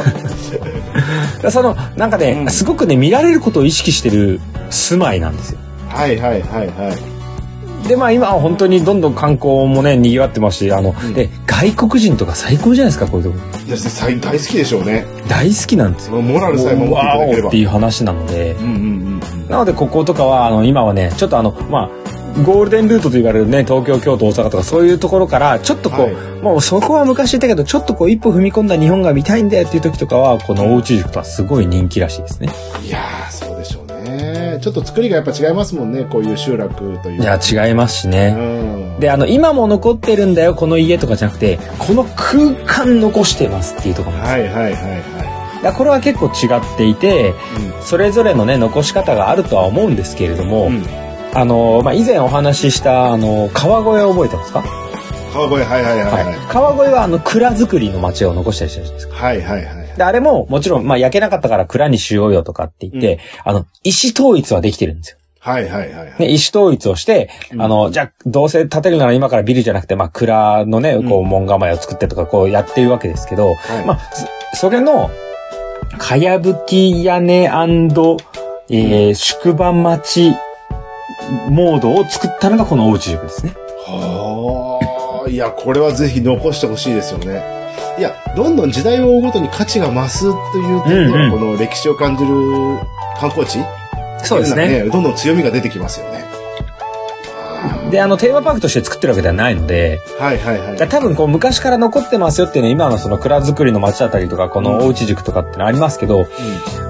[1.39, 1.43] と。
[1.43, 5.59] だその、なんかね、うんすごくね、見られることを意識してる住まいなんですよ。
[5.87, 7.14] はいはいはいはい。
[7.87, 13.57] で、まあ今は本当にどんどん観光もね、賑わってますし、あの、んで、外国人とか最高じゃないですか、こういうとこ。
[13.67, 15.05] いや、大大好きでしょうね。
[15.27, 16.21] 大好きなんですよ。
[16.21, 17.57] モラルさえ守っていただければって。
[17.57, 19.05] いう話なので、うんうんうん
[19.49, 26.15] なのでこことかは、あの、今はね、ちょっとあの、まあ、ゴールデンルートと言われるね、東京、京都、大阪とかそういうところから、ちょっとこう、はい
[26.45, 32.49] もうそこは昔言ったけど、ちょっとこう一歩踏み込んだ日本が見たいんだよっていう時とかは、このおうち塾とはすごい人気らしいですね。
[32.81, 32.85] うん。
[32.85, 33.54] いやー、そう
[34.55, 34.61] ね。
[34.61, 37.21] ちょっと作りがやっぱ違いますもんね、こういう集落という。
[37.21, 38.31] いや、違いますしうね。
[38.31, 38.99] ん。
[38.99, 45.25] で、あの、今も残ってるんだよ、この家とかじゃなくて、この空間残してますっていうところなんですよはいはいはいは
[45.55, 47.33] だからこれは結構違っていて、
[47.81, 50.67] それぞれのね、残し方があるとは思うんですけれども、い。
[50.67, 50.85] うん。
[51.33, 54.63] あの、まあ、以前お話しした、あの、川越を覚えてますか？
[55.33, 56.25] 川越、はいはいはいはい。
[56.25, 56.35] はい。
[56.47, 59.25] 川越はあの、蔵造りの町を残したりしてるじゃないですか。
[59.25, 59.84] はいはいはい。
[59.97, 65.17] で、あれも、もちろん、まあ、焼けなかったから蔵にしようよとかって言って、あの、石統一はできてるんですよ。
[65.39, 66.19] はいはいはいはい。
[66.19, 73.99] ね、石統一をして、あの、じゃあ、どうせ建てるなら今からビルじゃなくて、まあ、蔵のね、こう、うん門構えを作ってとか、こうやってるわけですけど、はいまあ、
[74.53, 75.11] そそれの、
[75.97, 77.45] かやぶき屋根
[78.67, 80.33] えー、宿場町
[81.49, 83.53] モードを作ったのがこのおうち塾ですね。
[83.85, 87.64] はあ、いや、これはぜひ残してほしいですよね。
[87.97, 92.29] いや、どんどん時代を追うごとに価値が増すという点では、うんうんこの歴史を感じる
[93.19, 93.59] 観光地
[94.23, 94.83] そうですね。
[94.91, 96.25] どんどん強みが出てきますよね。
[97.63, 100.89] あで、あの、テーマパークとして作ってるわけではないので、ーはいはいはい。
[100.89, 106.27] 多分こう昔から残ってますよっていうのは今のその蔵造りの町だったりとか、このおうち塾とかってのありますけど、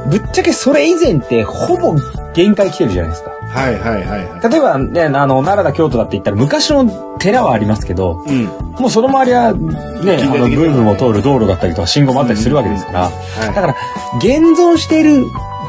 [0.10, 1.96] ぶっちゃけそれ以前ってほぼ
[2.34, 3.35] 限界来てるじゃないですか。
[3.56, 4.50] はいはいはいはい。
[4.52, 6.86] 例えばね、あの、奈良だ京都だって言ったら昔の
[7.20, 8.46] 寺はありますけど、うん。
[8.80, 13.12] もうその周りはね、あの、ブームを通る道路だったりとか信号もあったりするわけですから、は
[13.52, 13.56] い。
[13.56, 13.76] だから、
[14.18, 15.26] 現存している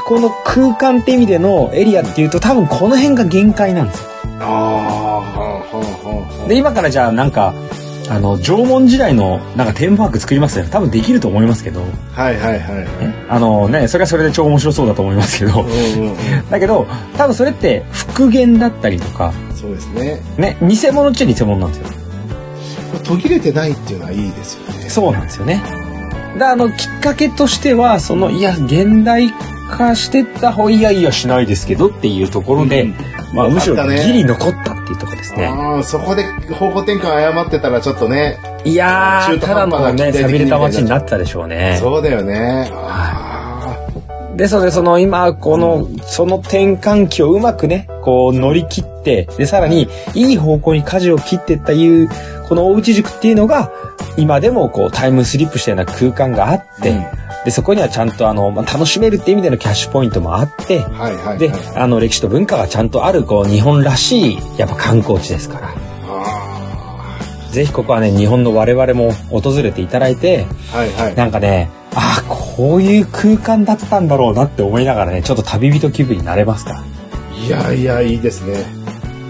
[0.07, 4.11] この空間って意味でのエリアっていうと多分この辺が限界なんですよ。
[4.41, 5.07] あ
[6.49, 7.55] で、今からじゃあなんか、
[8.09, 10.67] あの、縄文時代のなんかテーマパーク作りますよ。
[10.71, 11.83] 多分できると思いますけど、
[12.17, 12.23] あ。
[12.23, 12.87] はいはいはいはい。
[13.29, 16.51] あのね、それはそれで超面白そうだと思いますけど、うんうんうん。
[16.51, 16.87] だけど、
[17.17, 20.23] 多分それって復元だったりとか、そうですね。
[20.39, 22.07] ね、偽物っちゃ偽物なんですよ。
[23.05, 24.89] 途切れてないっていうのはいいですよね。
[24.89, 25.63] そうなんですよね。
[26.39, 29.33] で、あの、きっかけとしては、その、いや、現代
[29.69, 32.95] 化してった方、いやいやしないですけどっていうところで、うん
[33.35, 35.47] まあ、むしろギリ残ったっていうところですね。
[35.47, 41.79] ああ、そこで方向転換誤ってたらちょっとね、いやー、ただのね、期待的に寂れた街になってたでしょうね。
[41.81, 42.71] そうだよね。
[42.73, 43.77] あ
[44.37, 52.09] ですので、その今、この、その転換期をうまくね、こう乗り切って、で、さらに、いい方向に舵を切っていったいう、
[52.49, 53.73] このおうち塾っていうのが、
[54.19, 61.39] 今でもこうタイムスリップしたような空間があって、うんで、そこにはちゃんとあの、まあ、楽しめるっていう意味でのキャッシュポイントもあって、あはいはいはい。
[61.39, 65.75] で、あの、歴史と文化がちゃんとある、こう、日本らしい、やっぱ観光地ですから。
[67.53, 71.15] ぜひここはね、日本の我々も訪れていただいて、はいはい。
[71.15, 76.73] なんかね、ああ、こういう空間だったんだろうなって思いながらね、ちょっと旅人気分になれますか？
[76.73, 76.83] ら。
[77.33, 78.65] いやいや、いいですね。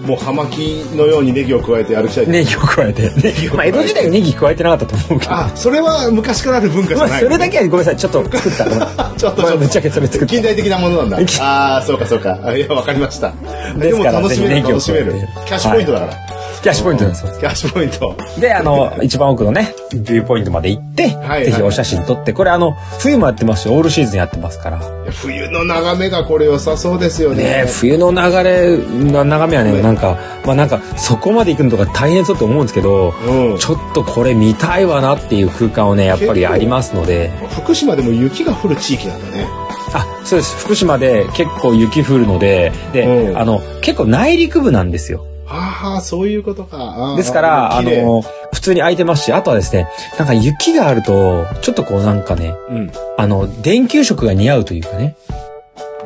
[0.06, 2.28] もう葉巻のようにネギを加えて歩きたい。
[2.28, 3.10] ネギを加えて。
[3.54, 5.32] まあ、江戸時代はネギ加えてなかったと思うけど。
[5.32, 7.96] あ、それは昔からある文化じまあ、ゃない、それだけはごめんなさい。
[7.96, 8.64] ちょっと作った。
[9.16, 9.58] ちょっとちょっと。
[9.58, 11.44] ぶっちゃけそれ作った近代的なものなんだ。
[11.44, 12.38] ああ、そうかそうか。
[12.42, 13.32] あいや、わかりました。
[13.76, 15.12] でも楽しめる、楽しめる。
[15.46, 16.35] キャッシュポイントだから。
[16.66, 17.32] キャッシュポイントですよ。
[17.38, 18.16] キャッシュポイント。
[18.40, 24.80] で、あの、一番奥のね、ビューポイントまで行って、はいぜひお写真撮って、これあの、冬もやってますし、オールシーズンやってますから。
[25.12, 27.44] 冬の眺めがこれ良さそうですよね。
[27.44, 33.58] ね冬の流れの眺めはね、なんか、まあなんか、そこまで行くのとか大変そうと思うんですけど、うん。
[33.58, 39.46] ちょっとこれ見たいわなっていう空間をね、やっぱりありますので、福島でも雪が降る地域なんだね。
[39.94, 40.56] あ、そうです。
[40.56, 45.24] 福島で結構雪降るので、で、うんあの、結構内陸部なんですよ。
[45.48, 47.14] ああ、そういうことか。
[47.16, 48.22] ですから、あの、
[48.52, 49.88] 普通に空いてますし、あとはですね、
[50.18, 52.92] なんか雪があると、ちょっとこうなんかね、うん。
[53.16, 55.14] あの、電球色が似合うというかね、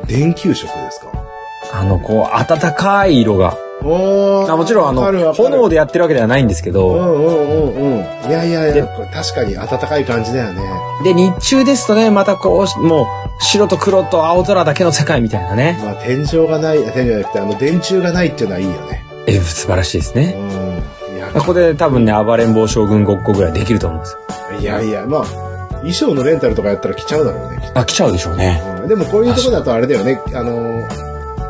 [0.07, 1.07] 電球色ですか？
[1.73, 3.57] あの、こう、暖かい色が。
[3.83, 8.29] あもちろん、あの、炎でやってるわけではないんですけうど、んうんうんうん。
[8.29, 10.61] いやいやいでや、確かに暖かい感じだよね。
[11.03, 13.05] で、日中ですとね、またこう、もう、
[13.39, 15.79] 白と黒と青空だけの世界みたいなね。
[15.83, 19.03] まあ天井がない、天井じゃなくて、あの、電柱がないっていうのはいいよね。
[19.27, 20.35] え、素晴らしいですうね。
[21.33, 24.59] ここで多分ね、暴れん坊将軍ごっこぐらいできると思うんですよ。
[24.59, 25.25] いやいや、まあ、
[25.75, 27.71] 衣装のレンタルとかやったら着ちゃうだろうね。
[27.73, 28.61] あ、来ちゃうでしょうね。
[28.65, 30.87] とうんでもこういうとこだとあれだよね、あの、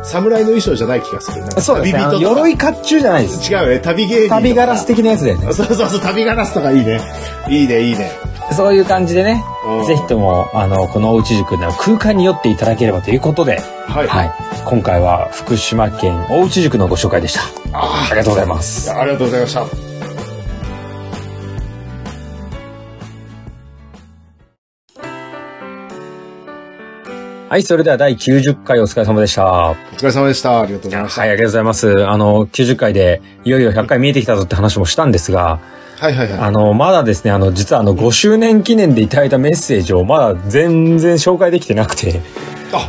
[0.02, 1.42] 侍の衣装じゃない気がする。
[1.60, 2.18] そうですね。
[2.20, 3.52] 鎧甲冑じゃないです。
[3.52, 4.28] 違うよね、旅芸人。
[4.28, 5.52] 旅ガラス的なやつだよね。
[5.52, 7.00] そうそうそう、旅ガラスとかいいね。
[7.48, 8.10] いいね、いいね。
[8.52, 14.08] そういう感じでねうん、ぜひとも、あの、このおうち塾の空間に寄っていただければということで、はい。
[14.08, 14.32] はい。
[14.64, 17.40] 今回は福島県大内塾のご紹介でした。
[17.72, 18.90] あありがとうございまあ、す。
[18.92, 19.91] ありがとうございました。
[27.52, 29.44] はい、それでは第90回お疲れ様でした。
[29.44, 30.62] はお疲れ様でした。
[30.62, 31.20] ありがとうございまい、した。
[31.20, 32.06] ありがとうございます。
[32.08, 35.60] あの、90回でいよいよ100回見えてきたぞって話もしたんですが、
[35.98, 36.40] はいはいはい。
[36.40, 42.22] あの、まだですね、あの、実はあの、5周年記念でいただいたメッセージをまだ全然紹介できてなくて、
[42.72, 42.88] あ、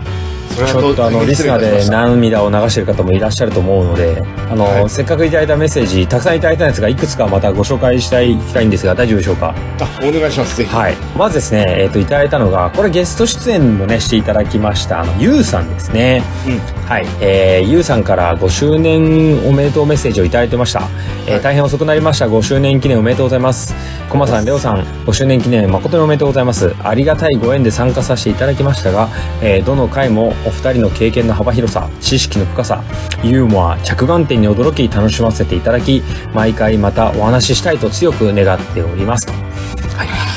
[0.54, 10.58] ちょっとあの、リスナーでな涙を流してる方もいらっしゃると思うので、あの、はいせっかくいただいたメッセージ、たくさんいただいたやつがいくつかまたご紹介したい、きたいんですが、大丈夫でしょうかあ、お願いします。
[10.58, 10.76] ぜひ。
[10.76, 10.96] はい。
[11.18, 16.24] まずですね、えっ、と、いただいたのが、これゲスト出演もね、していただきました、あの、ゆうさんですね。
[16.48, 16.60] うん。
[16.88, 17.06] はい。
[17.22, 20.82] えー、ゆうさんから5周年おめでとうメッセージをいただいてました。
[21.26, 22.28] えーはい大変遅くなりました。
[22.28, 23.76] 5周年記念おめでとうございます。
[24.10, 26.74] コマさん、レオさん、5周年記念誠におめでとうございます。
[26.84, 29.10] ありがたいご縁で参加させていただきましたが、
[29.42, 32.84] えーどの回もお二人の経験の幅広さ、知識の深さ、
[33.24, 39.34] ユーモア、着眼点に驚き楽しませていただき、毎回またお話ししたいと強く願っておりますと。
[39.34, 40.33] はい。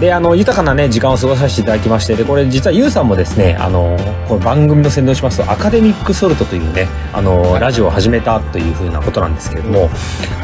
[0.00, 3.96] で、あの、豊かなね、時間を過ごさせていただきまして、で、これ実はゆうさんもですね、あの、
[4.28, 9.90] この番組の宣伝をしますと、アカデミックソルトというね、あの、ラジオを始めたというふうなことなんですけれども、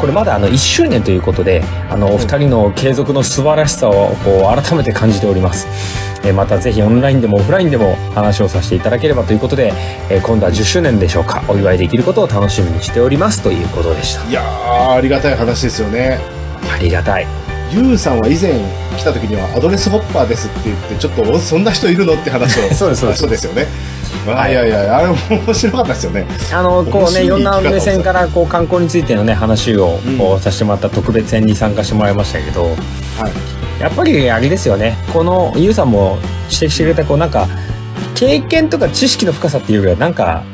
[0.00, 5.68] これまだあの、1周年ということで、あの、お二人の継続の素晴らしさを、こう、改めて感じております。
[6.26, 9.74] えーまたぜひオンラインでもオフラインでも話をさせていただければということで、
[10.08, 14.26] えー今度は10周年でしょうか、お祝いできることを楽しみにしておりますということでした。
[14.28, 16.18] いやー、ありがたい話ですよね。
[16.74, 17.43] ありがたい。
[17.72, 18.52] ゆうさんは以前
[18.96, 23.66] 来た時にはアドレスホッパーですって言って、ちょっとおそんな人いるのって話をそうですそうですそうですよね。
[24.26, 26.26] あはいいやいや、あれも面白かったですよね。
[26.52, 33.82] あの、こうね、いろんな目線から、こう、観光についてのね、話をうん、こう、させてもらった特別編に参加してもらいましたけど、はい。
[33.82, 34.96] やっぱりあれですよね。
[35.12, 36.18] この、ゆうさんも
[36.50, 37.48] 指摘してくれた、こう、なんか、
[38.14, 40.44] 経験とか知識の深さっていうよりは、なんか、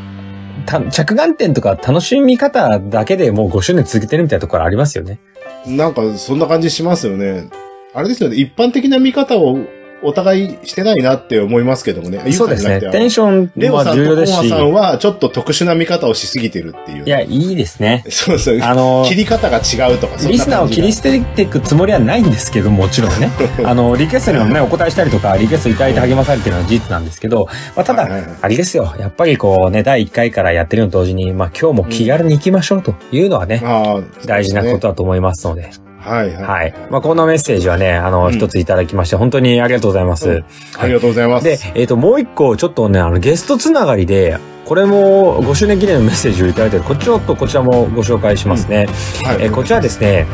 [0.67, 5.21] た着眼点とか楽しみ方だけでもう5周年続けてるみたいなところありますよね。
[5.67, 7.49] なんか、そんな感じしますよね。
[7.93, 8.37] あれですよね。
[8.37, 9.59] 一般的な見方を
[10.03, 12.23] お互いしてないなって思いますけどもね。
[12.27, 12.81] ゆそうですね。
[12.81, 14.37] テンションはレオさん重要ですし。
[14.37, 17.05] とコマさんはちょっと特殊な見方をしすぎてるっていう。
[17.05, 18.05] いや、いいですね。
[18.09, 18.59] そうそう。
[18.63, 23.31] あの、切り方が違うとか、リスナーを切り捨てていくつもりはないんですけどもちろんね
[23.65, 27.47] あのリクエストにもねお答えしたりとかリクエストいただいて励まされてるのは事実なんですけど、
[27.77, 35.71] まあ、ただ、はいはいはいあれですよやっぱりこうね第1回からやってるのと同時に、まあ、今日も気軽に行きましょうというのはね、ああ大事なことだと思いますので、
[36.01, 36.45] はいはい。
[36.45, 36.75] はい。
[36.91, 40.29] まあ、このメッセージはね、あの、うん一ついただきまして、本当にありがとうございます。
[40.31, 40.45] うん
[40.79, 41.45] ありがとうございます。
[41.45, 48.87] で、えっ、と、もう一個、ちょっとね、あの、ゲストつながりで、これも5周年記念のメッセージをいただいてる、こっちちょっとこちらもご紹介しますね。
[49.25, 50.27] はいえーこちらですね、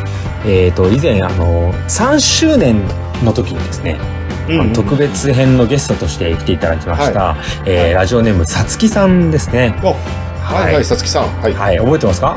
[0.47, 2.83] えっ、と、以前、あの、3周年
[3.25, 3.99] の時にですね、
[4.49, 9.75] うん特別編のゲストとして来ていただきました、えーラジオネームさつきさんですね。
[9.83, 9.97] お
[10.45, 11.29] はいはい、さつきさん。
[11.41, 11.55] はい。
[11.55, 12.37] はい、覚えてますか？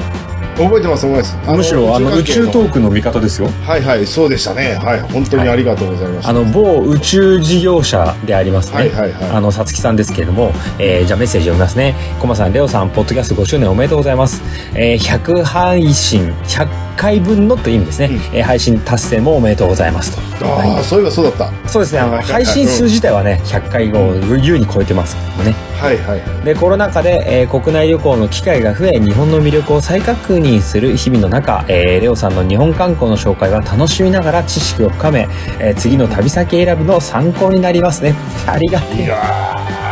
[0.63, 1.57] 覚えてます、覚えてます。
[1.57, 3.47] むしろ、あの、宇宙ト関ークの味方ですよ。
[3.65, 4.75] はいはい、そうでしたね。
[4.75, 6.29] はい、本当にありがとうございました。
[6.29, 8.77] あの、某宇宙事業者でありますね。
[8.77, 11.95] はいはいはいあの、さつきさんですけれども、えー、じゃあメッセージ読みますね。
[12.19, 14.41] コマさん、レオさん、ポッドキャスト5周年おめでとうございます。
[14.73, 18.07] えー、100配信、100回分のという意味ですね。
[18.07, 20.45] うんえー配信達成もおめでとうございますと。
[20.45, 21.43] ああ、そういえばそうだった。
[21.45, 25.68] はそうですね、あの、はいはいはい配信数自体はね、100回を優に超えてますけどもね。
[25.93, 26.45] いはいはい。
[26.45, 35.27] で、コロナ禍で、えー国内旅行の機会が増え、日本の魅力を再確認する日々の中、えーレオさんの日本観光の紹介は楽しみながら知識を深め、
[35.59, 38.13] えー次の旅先選ぶの参考になりますね。
[38.45, 39.03] ありがてえ。
[39.05, 39.15] いや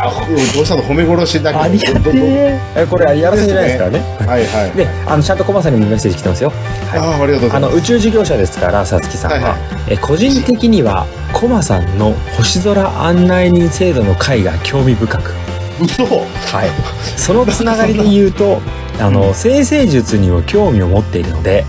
[0.04, 1.62] ー、どうしたの褒め殺しだけど。
[1.64, 2.58] ありがてえ。
[2.76, 3.98] えこれはやらせじゃないですからね。
[4.26, 4.76] はいはい。
[4.76, 6.52] で、あの、ちゃんとコマさんにもメッセージ来てますよ。
[6.94, 7.78] ああ、ありがとうござあの、います。
[7.78, 9.36] 宇宙事業者ですから、さつきさんは。
[9.38, 9.58] はいはい
[9.90, 15.32] え個人的には、コマさんの星空案内人制度の会が興味深く、
[15.80, 16.24] 嘘は
[16.66, 17.18] い。
[17.18, 18.60] そのつながりで言うと、
[19.00, 21.64] あの、生成術にも興味を持っているので、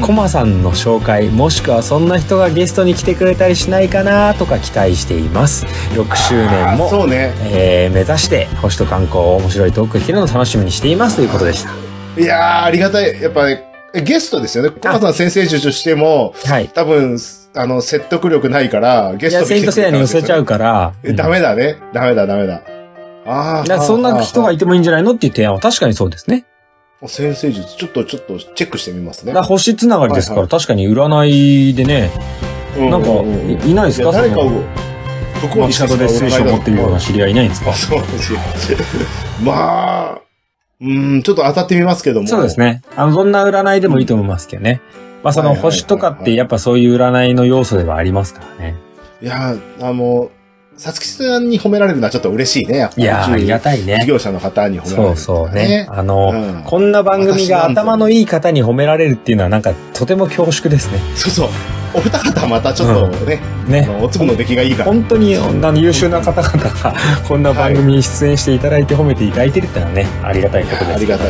[0.00, 5.66] コマさんの紹介、もしくはそんな人がゲストに来てくれたりしないかなとか期待しています。
[5.92, 7.32] 6周年あも、そうね。
[7.44, 11.70] えー目指して、星と観光、面白いトークを聞けるのを楽しみにしていますということでした。
[12.20, 13.22] いやー、ありがたい。
[13.22, 13.58] やっぱり、
[14.02, 14.70] ゲストですよね。
[14.70, 16.68] コマさん先生術としても、はい。
[16.68, 17.16] 多分、
[17.54, 21.76] あの、説得力ないから、ゲいや、ストセイントセイヤに寄せちゃうから、えダメだね。
[21.92, 22.62] ダメだ、ダメだ。
[23.26, 23.80] ああ。
[23.82, 26.44] そんな人がいてもいいんじゃないのっていう提案は確かにそうですね。
[27.06, 29.32] 先生術、ちょっと、ちょっと、チェックしてみますね。
[29.34, 32.10] 星つながりですから、はい確かに占いでね、
[32.78, 33.08] うなんか、
[33.66, 34.06] いいないですか？
[34.06, 34.48] や誰かを
[35.40, 37.72] 不幸に街角で水晶を持っているような知り合いいないんですか？
[37.74, 38.38] そうですよ。
[39.44, 40.18] まあ、
[40.80, 42.26] うん、ちょっと当たってみますけども。
[42.28, 42.58] そうです。
[42.58, 42.80] ね。
[42.96, 44.80] あの、どんな占いでもいいと思いますけどね。
[45.22, 48.76] まあ、そのはいはいはいはい星とかってやっぱそういう占いの要素ではありますからね。
[49.22, 50.30] いや、あの、
[50.76, 52.78] さつきさんに褒められるのはちょっと嬉しいね。
[52.78, 54.00] やっぱいやー、ありがたたいね。
[54.00, 55.86] 事業者の方に褒められそうる、そうね。。
[55.88, 60.98] あの、うんこんな番組が頭のいい方に褒められるっていうのはなんかとても恐縮ですね。
[61.14, 61.48] そうそう。
[61.94, 63.86] お二方またちょっとね、あね。
[63.86, 64.84] のお粒の出来がいいから。
[64.86, 66.94] 本当にあの優秀な方々が
[67.28, 70.94] こんな番組に出演していただいて褒めていただいてるっていうのはね、ありがたいことです。
[70.96, 71.28] ありがたい。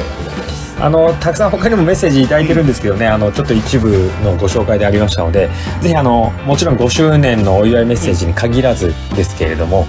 [0.84, 3.88] あの、たくさん他にもメッセージいただいてるんですけどね、あの、ちょっと一部
[4.22, 5.48] のご紹介でありましたので、
[5.80, 9.86] ぜひあの、もちろん5周年のお祝いメッセージに限らずですけれども、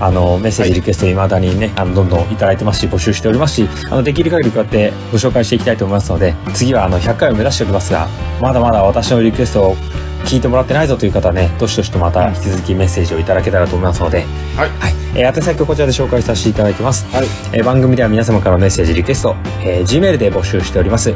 [0.00, 8.08] あの、メッセージリクエスト未だにね、あの、どんどんいただいてますし、募集しておりますし、あの、できる限りこうやってご紹介していきたいと思いますので、次はあの、100回を目指しておりますが、
[8.40, 9.76] まだまだ私のリクエストを
[10.24, 14.24] 聞いてもらってないぞという方はね、どしどしとまた引き続きメッセージをいただけたらと思いますので、
[14.56, 14.68] はい。
[14.78, 14.94] はい。
[15.14, 17.04] えー、宛先をこちらで紹介させていただきます。
[17.14, 17.26] はい。
[17.52, 21.14] えー番組では皆様からのメッセージ、リクエスト、えー Gmail で募集しております。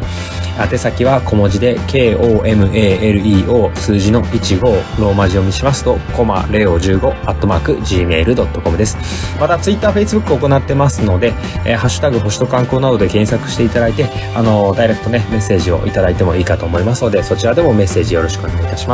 [0.60, 4.60] 宛先は小文字で KOMALEO 数字の15
[5.00, 8.96] ローマ字読みしますと、コマレオ15アットマーク Gmail.com です。
[9.40, 11.32] また Twitter、Facebook を行ってますので、
[11.64, 18.93] えーハッシュタグ星と観光などで検索していただいて、あのダイレクトね、メッセージをいただいてもいいかと思いますので、そちらでもメッセージよろしくお願いいたしま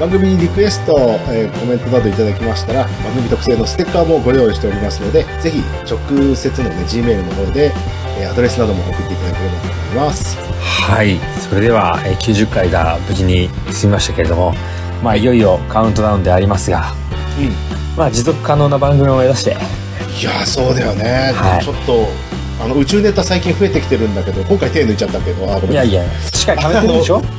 [0.00, 0.96] 番組にリクエスト、
[1.30, 7.72] えーコメントなどいただきましたら、番組特製のステッカーもご用意しておりますので、ぜひ直接のね、Gmail の方で、
[8.18, 10.36] えーアドレスなども送っていただければと思います。
[10.60, 11.18] はい。
[11.48, 14.54] それでは、えー90回が無事に済みましたけれども、
[15.02, 16.92] まあ、いよいよカウントダウンでありますが、
[17.38, 17.52] うん。
[17.96, 19.54] まあ、持続可能な番組を目指して、い
[20.24, 21.32] やー、そうだよね。
[21.34, 22.06] はいちょっと、
[22.64, 25.72] あの、宇宙ネタ最近増えてきてるんだけど、今回手抜いちゃったけど、あ、ごめん。
[25.72, 26.02] いやいや、
[26.32, 27.22] し っかり貯めてるでしょ？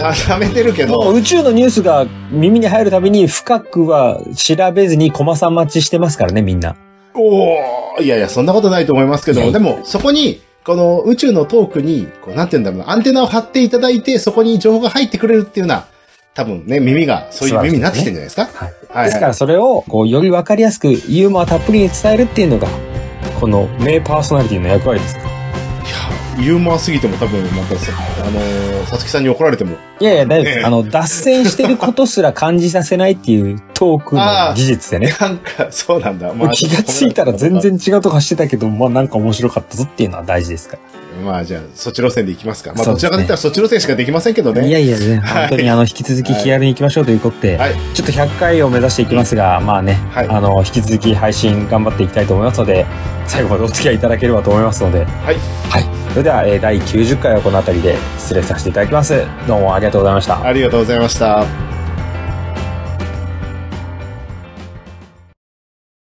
[0.00, 6.76] たためてるけど、もう宇宙のニュースが耳に入るたびに深くは調べずにコマさん待ちしてますからね、みんな。
[7.14, 15.86] おーいやいや、そんなことないと思いますけども、でも、そこに、この宇宙のトークに、こう、なんて言うんだろうな、アンテナを張っていただいて、そこに情報が入ってくれるっていうのは、
[16.34, 18.42] 多分ね、耳が、そういう耳になってきてるんじゃないですか？
[18.44, 18.72] はい。
[18.90, 22.68] はいですからそれを、こう、よりわかりやすく、ユーモアたっぷりに伝えるっていうのが、
[23.40, 25.22] この名パーソナリティの役割ですか？
[25.24, 25.28] ら。
[25.28, 25.34] いや、
[26.38, 27.92] ユーモアすぎても多分、またさ、
[28.24, 30.58] あのー、さつきさんに怒られても、いやいや、大丈夫です。
[30.58, 34.22] ええあの、脱線してることすら感じさせないっていうト ークの
[34.54, 35.14] 技術でね。
[35.20, 36.32] なんか、そうなんだ。
[36.32, 37.60] ま気がついたら全。
[37.60, 41.00] 然違うとこ走ってたけど、まあなんか面白かったぞっていうのは大事ですから。
[41.20, 42.72] まあ、じゃあ、そっち路線で行きますか。
[42.74, 44.66] まあ、どちらかといったらそっち路線しかできませんけどね。
[44.66, 47.74] いやいやね、はい本当にあの、引き続き気軽に行きましょうということで、はい。
[47.94, 52.86] ちょっと100回を目指していきますが、まあね、はいあの、引き続き配信頑張っていきたいと思いますので、
[53.26, 55.36] 最後までお付き合いいただければと思いますので、はい。
[55.68, 55.99] はい。
[56.10, 59.24] それでは、えー第90回はこの辺りで失礼させていただきます。
[59.46, 60.44] どうもありがとうございました。
[60.44, 61.79] ありがとうございました。